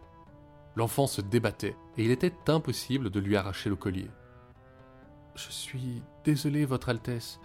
L'enfant 0.75 1.07
se 1.07 1.21
débattait 1.21 1.75
et 1.97 2.05
il 2.05 2.11
était 2.11 2.33
impossible 2.47 3.09
de 3.09 3.19
lui 3.19 3.35
arracher 3.35 3.69
le 3.69 3.75
collier. 3.75 4.09
Je 5.35 5.51
suis 5.51 6.01
désolé, 6.23 6.65
Votre 6.65 6.89
Altesse, 6.89 7.39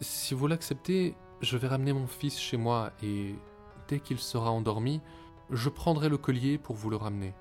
si 0.00 0.34
vous 0.34 0.46
l'acceptez, 0.46 1.14
je 1.40 1.56
vais 1.56 1.68
ramener 1.68 1.92
mon 1.92 2.06
fils 2.06 2.38
chez 2.38 2.56
moi 2.56 2.92
et, 3.02 3.34
dès 3.88 4.00
qu'il 4.00 4.18
sera 4.18 4.50
endormi, 4.50 5.00
je 5.50 5.68
prendrai 5.68 6.08
le 6.08 6.18
collier 6.18 6.58
pour 6.58 6.76
vous 6.76 6.90
le 6.90 6.96
ramener. 6.96 7.34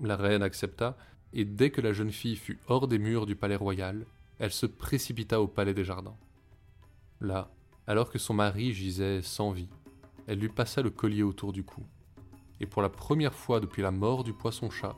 La 0.00 0.16
reine 0.16 0.42
accepta, 0.42 0.96
et 1.32 1.44
dès 1.44 1.70
que 1.70 1.80
la 1.80 1.92
jeune 1.92 2.12
fille 2.12 2.36
fut 2.36 2.58
hors 2.66 2.88
des 2.88 2.98
murs 2.98 3.26
du 3.26 3.36
palais 3.36 3.56
royal, 3.56 4.06
elle 4.38 4.52
se 4.52 4.66
précipita 4.66 5.40
au 5.40 5.46
palais 5.46 5.74
des 5.74 5.84
jardins. 5.84 6.16
Là, 7.20 7.50
alors 7.86 8.10
que 8.10 8.18
son 8.18 8.34
mari 8.34 8.72
gisait 8.72 9.22
sans 9.22 9.50
vie, 9.50 9.68
elle 10.26 10.38
lui 10.38 10.48
passa 10.48 10.82
le 10.82 10.90
collier 10.90 11.22
autour 11.22 11.52
du 11.52 11.64
cou. 11.64 11.84
Et 12.64 12.66
pour 12.66 12.80
la 12.80 12.88
première 12.88 13.34
fois 13.34 13.60
depuis 13.60 13.82
la 13.82 13.90
mort 13.90 14.24
du 14.24 14.32
poisson-chat, 14.32 14.96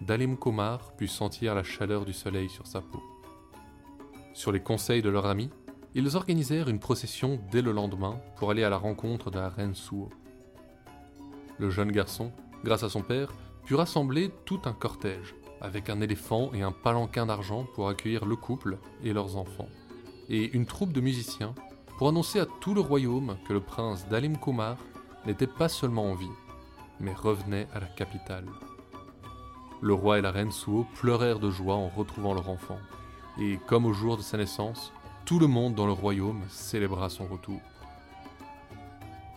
Dalim 0.00 0.36
Komar 0.36 0.92
put 0.92 1.08
sentir 1.08 1.56
la 1.56 1.64
chaleur 1.64 2.04
du 2.04 2.12
soleil 2.12 2.48
sur 2.48 2.68
sa 2.68 2.80
peau. 2.80 3.02
Sur 4.32 4.52
les 4.52 4.60
conseils 4.60 5.02
de 5.02 5.08
leur 5.08 5.26
ami, 5.26 5.50
ils 5.96 6.14
organisèrent 6.14 6.68
une 6.68 6.78
procession 6.78 7.40
dès 7.50 7.62
le 7.62 7.72
lendemain 7.72 8.20
pour 8.36 8.52
aller 8.52 8.62
à 8.62 8.70
la 8.70 8.76
rencontre 8.76 9.32
de 9.32 9.40
la 9.40 9.48
reine 9.48 9.74
Suo. 9.74 10.08
Le 11.58 11.68
jeune 11.68 11.90
garçon, 11.90 12.30
grâce 12.62 12.84
à 12.84 12.88
son 12.88 13.02
père, 13.02 13.32
put 13.64 13.74
rassembler 13.74 14.30
tout 14.44 14.60
un 14.64 14.72
cortège, 14.72 15.34
avec 15.60 15.90
un 15.90 16.00
éléphant 16.00 16.52
et 16.54 16.62
un 16.62 16.70
palanquin 16.70 17.26
d'argent 17.26 17.66
pour 17.74 17.88
accueillir 17.88 18.24
le 18.24 18.36
couple 18.36 18.78
et 19.02 19.12
leurs 19.12 19.36
enfants, 19.36 19.68
et 20.28 20.48
une 20.52 20.64
troupe 20.64 20.92
de 20.92 21.00
musiciens 21.00 21.56
pour 21.98 22.08
annoncer 22.08 22.38
à 22.38 22.46
tout 22.60 22.72
le 22.72 22.80
royaume 22.80 23.36
que 23.48 23.52
le 23.52 23.60
prince 23.60 24.06
Dalim 24.06 24.38
Kumar 24.38 24.76
n'était 25.26 25.48
pas 25.48 25.68
seulement 25.68 26.04
en 26.04 26.14
vie, 26.14 26.30
mais 27.00 27.12
revenait 27.12 27.66
à 27.74 27.80
la 27.80 27.86
capitale. 27.86 28.46
Le 29.80 29.94
roi 29.94 30.18
et 30.18 30.22
la 30.22 30.30
reine 30.30 30.52
Suo 30.52 30.86
pleurèrent 30.94 31.40
de 31.40 31.50
joie 31.50 31.74
en 31.74 31.88
retrouvant 31.88 32.34
leur 32.34 32.48
enfant 32.48 32.78
et 33.38 33.58
comme 33.66 33.86
au 33.86 33.92
jour 33.92 34.16
de 34.16 34.22
sa 34.22 34.36
naissance, 34.36 34.92
tout 35.24 35.38
le 35.38 35.46
monde 35.46 35.74
dans 35.74 35.86
le 35.86 35.92
royaume 35.92 36.42
célébra 36.48 37.08
son 37.08 37.26
retour. 37.26 37.60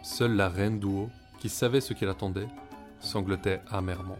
Seule 0.04 0.36
la 0.36 0.50
reine 0.50 0.80
Duo, 0.80 1.10
qui 1.40 1.50
savait 1.50 1.82
ce 1.82 1.94
qui 1.94 2.06
l'attendait, 2.06 2.48
sanglotait 3.00 3.62
amèrement. 3.70 4.20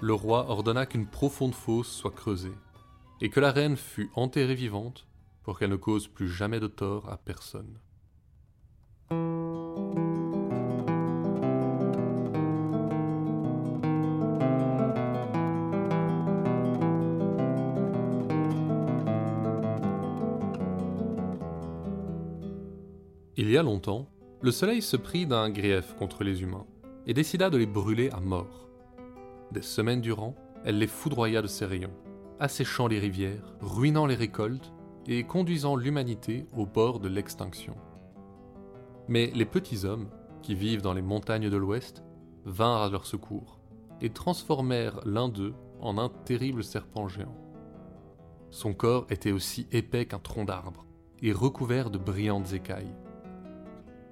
Le 0.00 0.14
roi 0.14 0.50
ordonna 0.50 0.86
qu'une 0.86 1.06
profonde 1.06 1.54
fosse 1.54 1.90
soit 1.90 2.10
creusée, 2.10 2.54
et 3.20 3.30
que 3.30 3.40
la 3.40 3.52
reine 3.52 3.76
fût 3.76 4.10
enterrée 4.14 4.54
vivante 4.54 5.06
pour 5.42 5.58
qu'elle 5.58 5.70
ne 5.70 5.76
cause 5.76 6.08
plus 6.08 6.28
jamais 6.28 6.60
de 6.60 6.66
tort 6.66 7.08
à 7.10 7.16
personne. 7.16 7.78
Y 23.54 23.56
a 23.56 23.62
longtemps, 23.62 24.08
le 24.40 24.50
soleil 24.50 24.82
se 24.82 24.96
prit 24.96 25.26
d'un 25.26 25.48
grief 25.48 25.94
contre 25.96 26.24
les 26.24 26.42
humains 26.42 26.66
et 27.06 27.14
décida 27.14 27.50
de 27.50 27.56
les 27.56 27.66
brûler 27.66 28.10
à 28.10 28.18
mort. 28.18 28.68
Des 29.52 29.62
semaines 29.62 30.00
durant, 30.00 30.34
elle 30.64 30.78
les 30.78 30.88
foudroya 30.88 31.40
de 31.40 31.46
ses 31.46 31.64
rayons, 31.64 31.94
asséchant 32.40 32.88
les 32.88 32.98
rivières, 32.98 33.54
ruinant 33.60 34.06
les 34.06 34.16
récoltes 34.16 34.72
et 35.06 35.22
conduisant 35.22 35.76
l'humanité 35.76 36.48
au 36.56 36.66
bord 36.66 36.98
de 36.98 37.06
l'extinction. 37.06 37.76
Mais 39.06 39.30
les 39.36 39.44
petits 39.44 39.84
hommes, 39.84 40.08
qui 40.42 40.56
vivent 40.56 40.82
dans 40.82 40.94
les 40.94 41.02
montagnes 41.02 41.48
de 41.48 41.56
l'Ouest, 41.56 42.02
vinrent 42.44 42.82
à 42.82 42.90
leur 42.90 43.06
secours 43.06 43.60
et 44.00 44.10
transformèrent 44.10 45.00
l'un 45.04 45.28
d'eux 45.28 45.54
en 45.80 45.96
un 45.96 46.08
terrible 46.08 46.64
serpent 46.64 47.06
géant. 47.06 47.36
Son 48.50 48.74
corps 48.74 49.06
était 49.10 49.30
aussi 49.30 49.68
épais 49.70 50.06
qu'un 50.06 50.18
tronc 50.18 50.44
d'arbre 50.44 50.86
et 51.22 51.30
recouvert 51.30 51.90
de 51.90 51.98
brillantes 51.98 52.52
écailles. 52.52 52.92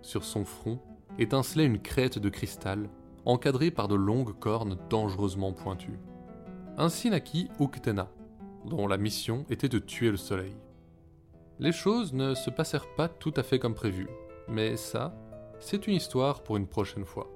Sur 0.02 0.24
son 0.24 0.44
front 0.44 0.78
étincelait 1.18 1.66
une 1.66 1.80
crête 1.80 2.18
de 2.18 2.28
cristal 2.28 2.88
encadrée 3.24 3.70
par 3.70 3.88
de 3.88 3.94
longues 3.94 4.36
cornes 4.38 4.78
dangereusement 4.90 5.52
pointues. 5.52 5.98
Ainsi 6.76 7.10
naquit 7.10 7.48
Uktena, 7.60 8.10
dont 8.66 8.86
la 8.86 8.98
mission 8.98 9.44
était 9.48 9.68
de 9.68 9.78
tuer 9.78 10.10
le 10.10 10.16
soleil. 10.16 10.56
Les 11.58 11.72
choses 11.72 12.12
ne 12.12 12.34
se 12.34 12.50
passèrent 12.50 12.94
pas 12.96 13.08
tout 13.08 13.32
à 13.36 13.42
fait 13.42 13.58
comme 13.58 13.74
prévu, 13.74 14.08
mais 14.48 14.76
ça, 14.76 15.14
c'est 15.60 15.86
une 15.86 15.94
histoire 15.94 16.42
pour 16.42 16.56
une 16.56 16.66
prochaine 16.66 17.04
fois. 17.04 17.32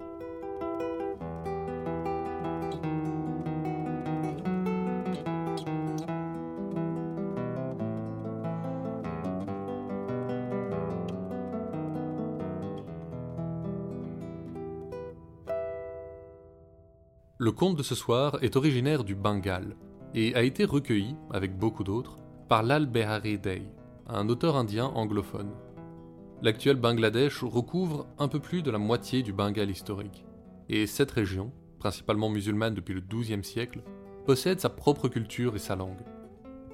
Conte 17.57 17.77
de 17.77 17.83
ce 17.83 17.95
soir 17.95 18.38
est 18.42 18.55
originaire 18.55 19.03
du 19.03 19.14
Bengale 19.14 19.75
et 20.14 20.35
a 20.35 20.42
été 20.42 20.64
recueilli, 20.64 21.16
avec 21.33 21.59
beaucoup 21.59 21.83
d'autres, 21.83 22.19
par 22.49 22.62
Lal 22.62 22.87
Behari 22.87 23.38
Dey, 23.38 23.62
un 24.07 24.29
auteur 24.29 24.57
indien 24.57 24.87
anglophone. 24.87 25.51
L'actuel 26.42 26.77
Bangladesh 26.77 27.42
recouvre 27.42 28.07
un 28.19 28.29
peu 28.29 28.38
plus 28.38 28.62
de 28.62 28.71
la 28.71 28.79
moitié 28.79 29.23
du 29.23 29.33
Bengale 29.33 29.71
historique, 29.71 30.27
et 30.69 30.87
cette 30.87 31.11
région, 31.11 31.51
principalement 31.79 32.29
musulmane 32.29 32.75
depuis 32.75 32.95
le 32.95 33.01
XIIe 33.01 33.42
siècle, 33.42 33.83
possède 34.27 34.61
sa 34.61 34.69
propre 34.69 35.09
culture 35.09 35.57
et 35.57 35.61
sa 35.61 35.77
langue. 35.77 36.05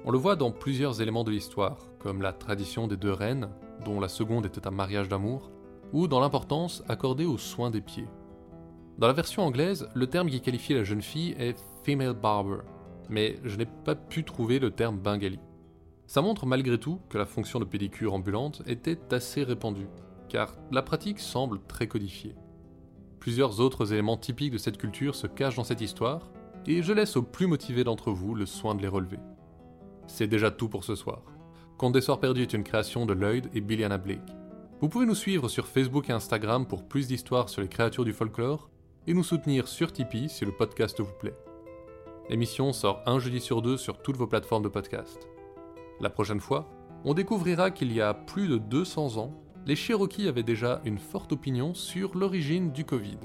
On 0.05 0.11
le 0.11 0.17
voit 0.17 0.35
dans 0.35 0.51
plusieurs 0.51 1.01
éléments 1.01 1.23
de 1.23 1.31
l'histoire, 1.31 1.77
comme 1.99 2.21
la 2.21 2.33
tradition 2.33 2.87
des 2.87 2.97
deux 2.97 3.13
reines, 3.13 3.49
dont 3.85 4.01
la 4.01 4.09
seconde 4.09 4.45
était 4.45 4.67
un 4.67 4.71
mariage 4.71 5.07
d'amour, 5.07 5.49
ou 5.93 6.09
dans 6.09 6.19
l'importance 6.19 6.83
accordée 6.89 7.25
aux 7.25 7.37
soins 7.37 7.71
des 7.71 7.81
pieds. 7.81 8.07
Dans 8.97 9.07
la 9.07 9.13
version 9.13 9.43
anglaise, 9.43 9.89
le 9.95 10.07
terme 10.07 10.29
qui 10.29 10.39
qualifie 10.39 10.75
la 10.75 10.83
jeune 10.83 11.01
fille 11.01 11.35
est 11.39 11.57
female 11.83 12.13
barber, 12.13 12.59
mais 13.09 13.37
je 13.43 13.57
n'ai 13.57 13.65
pas 13.65 13.95
pu 13.95 14.23
trouver 14.23 14.59
le 14.59 14.71
terme 14.71 14.99
bengali. 14.99 15.39
Ça 16.05 16.21
montre 16.21 16.45
malgré 16.45 16.77
tout 16.77 16.99
que 17.09 17.17
la 17.17 17.25
fonction 17.25 17.59
de 17.59 17.65
pédicure 17.65 18.13
ambulante 18.13 18.61
était 18.67 18.99
assez 19.11 19.43
répandue, 19.43 19.87
car 20.29 20.55
la 20.71 20.83
pratique 20.83 21.19
semble 21.19 21.59
très 21.67 21.87
codifiée. 21.87 22.35
Plusieurs 23.19 23.61
autres 23.61 23.93
éléments 23.93 24.17
typiques 24.17 24.53
de 24.53 24.57
cette 24.57 24.77
culture 24.77 25.15
se 25.15 25.27
cachent 25.27 25.55
dans 25.55 25.63
cette 25.63 25.81
histoire, 25.81 26.29
et 26.67 26.83
je 26.83 26.93
laisse 26.93 27.17
aux 27.17 27.23
plus 27.23 27.47
motivés 27.47 27.83
d'entre 27.83 28.11
vous 28.11 28.35
le 28.35 28.45
soin 28.45 28.75
de 28.75 28.81
les 28.81 28.87
relever. 28.87 29.19
C'est 30.05 30.27
déjà 30.27 30.51
tout 30.51 30.69
pour 30.69 30.83
ce 30.83 30.95
soir. 30.95 31.23
Conte 31.77 31.93
des 31.93 32.01
Soirs 32.01 32.19
Perdus 32.19 32.43
est 32.43 32.53
une 32.53 32.63
création 32.63 33.05
de 33.05 33.13
Lloyd 33.13 33.49
et 33.53 33.61
Billiana 33.61 33.97
Blake. 33.97 34.35
Vous 34.81 34.89
pouvez 34.89 35.05
nous 35.05 35.15
suivre 35.15 35.49
sur 35.49 35.67
Facebook 35.67 36.09
et 36.09 36.13
Instagram 36.13 36.67
pour 36.67 36.87
plus 36.87 37.07
d'histoires 37.07 37.49
sur 37.49 37.61
les 37.61 37.69
créatures 37.69 38.05
du 38.05 38.13
folklore, 38.13 38.69
et 39.07 39.13
nous 39.13 39.23
soutenir 39.23 39.67
sur 39.67 39.91
Tipeee 39.91 40.29
si 40.29 40.45
le 40.45 40.51
podcast 40.51 40.99
vous 40.99 41.13
plaît. 41.13 41.35
L'émission 42.29 42.71
sort 42.71 43.01
un 43.05 43.19
jeudi 43.19 43.39
sur 43.39 43.61
deux 43.61 43.77
sur 43.77 44.01
toutes 44.01 44.17
vos 44.17 44.27
plateformes 44.27 44.63
de 44.63 44.69
podcast. 44.69 45.27
La 45.99 46.09
prochaine 46.09 46.39
fois, 46.39 46.69
on 47.03 47.13
découvrira 47.13 47.71
qu'il 47.71 47.91
y 47.91 48.01
a 48.01 48.13
plus 48.13 48.47
de 48.47 48.57
200 48.57 49.17
ans, 49.17 49.33
les 49.65 49.75
Cherokees 49.75 50.27
avaient 50.27 50.43
déjà 50.43 50.81
une 50.85 50.97
forte 50.97 51.33
opinion 51.33 51.73
sur 51.73 52.17
l'origine 52.17 52.71
du 52.71 52.85
Covid. 52.85 53.19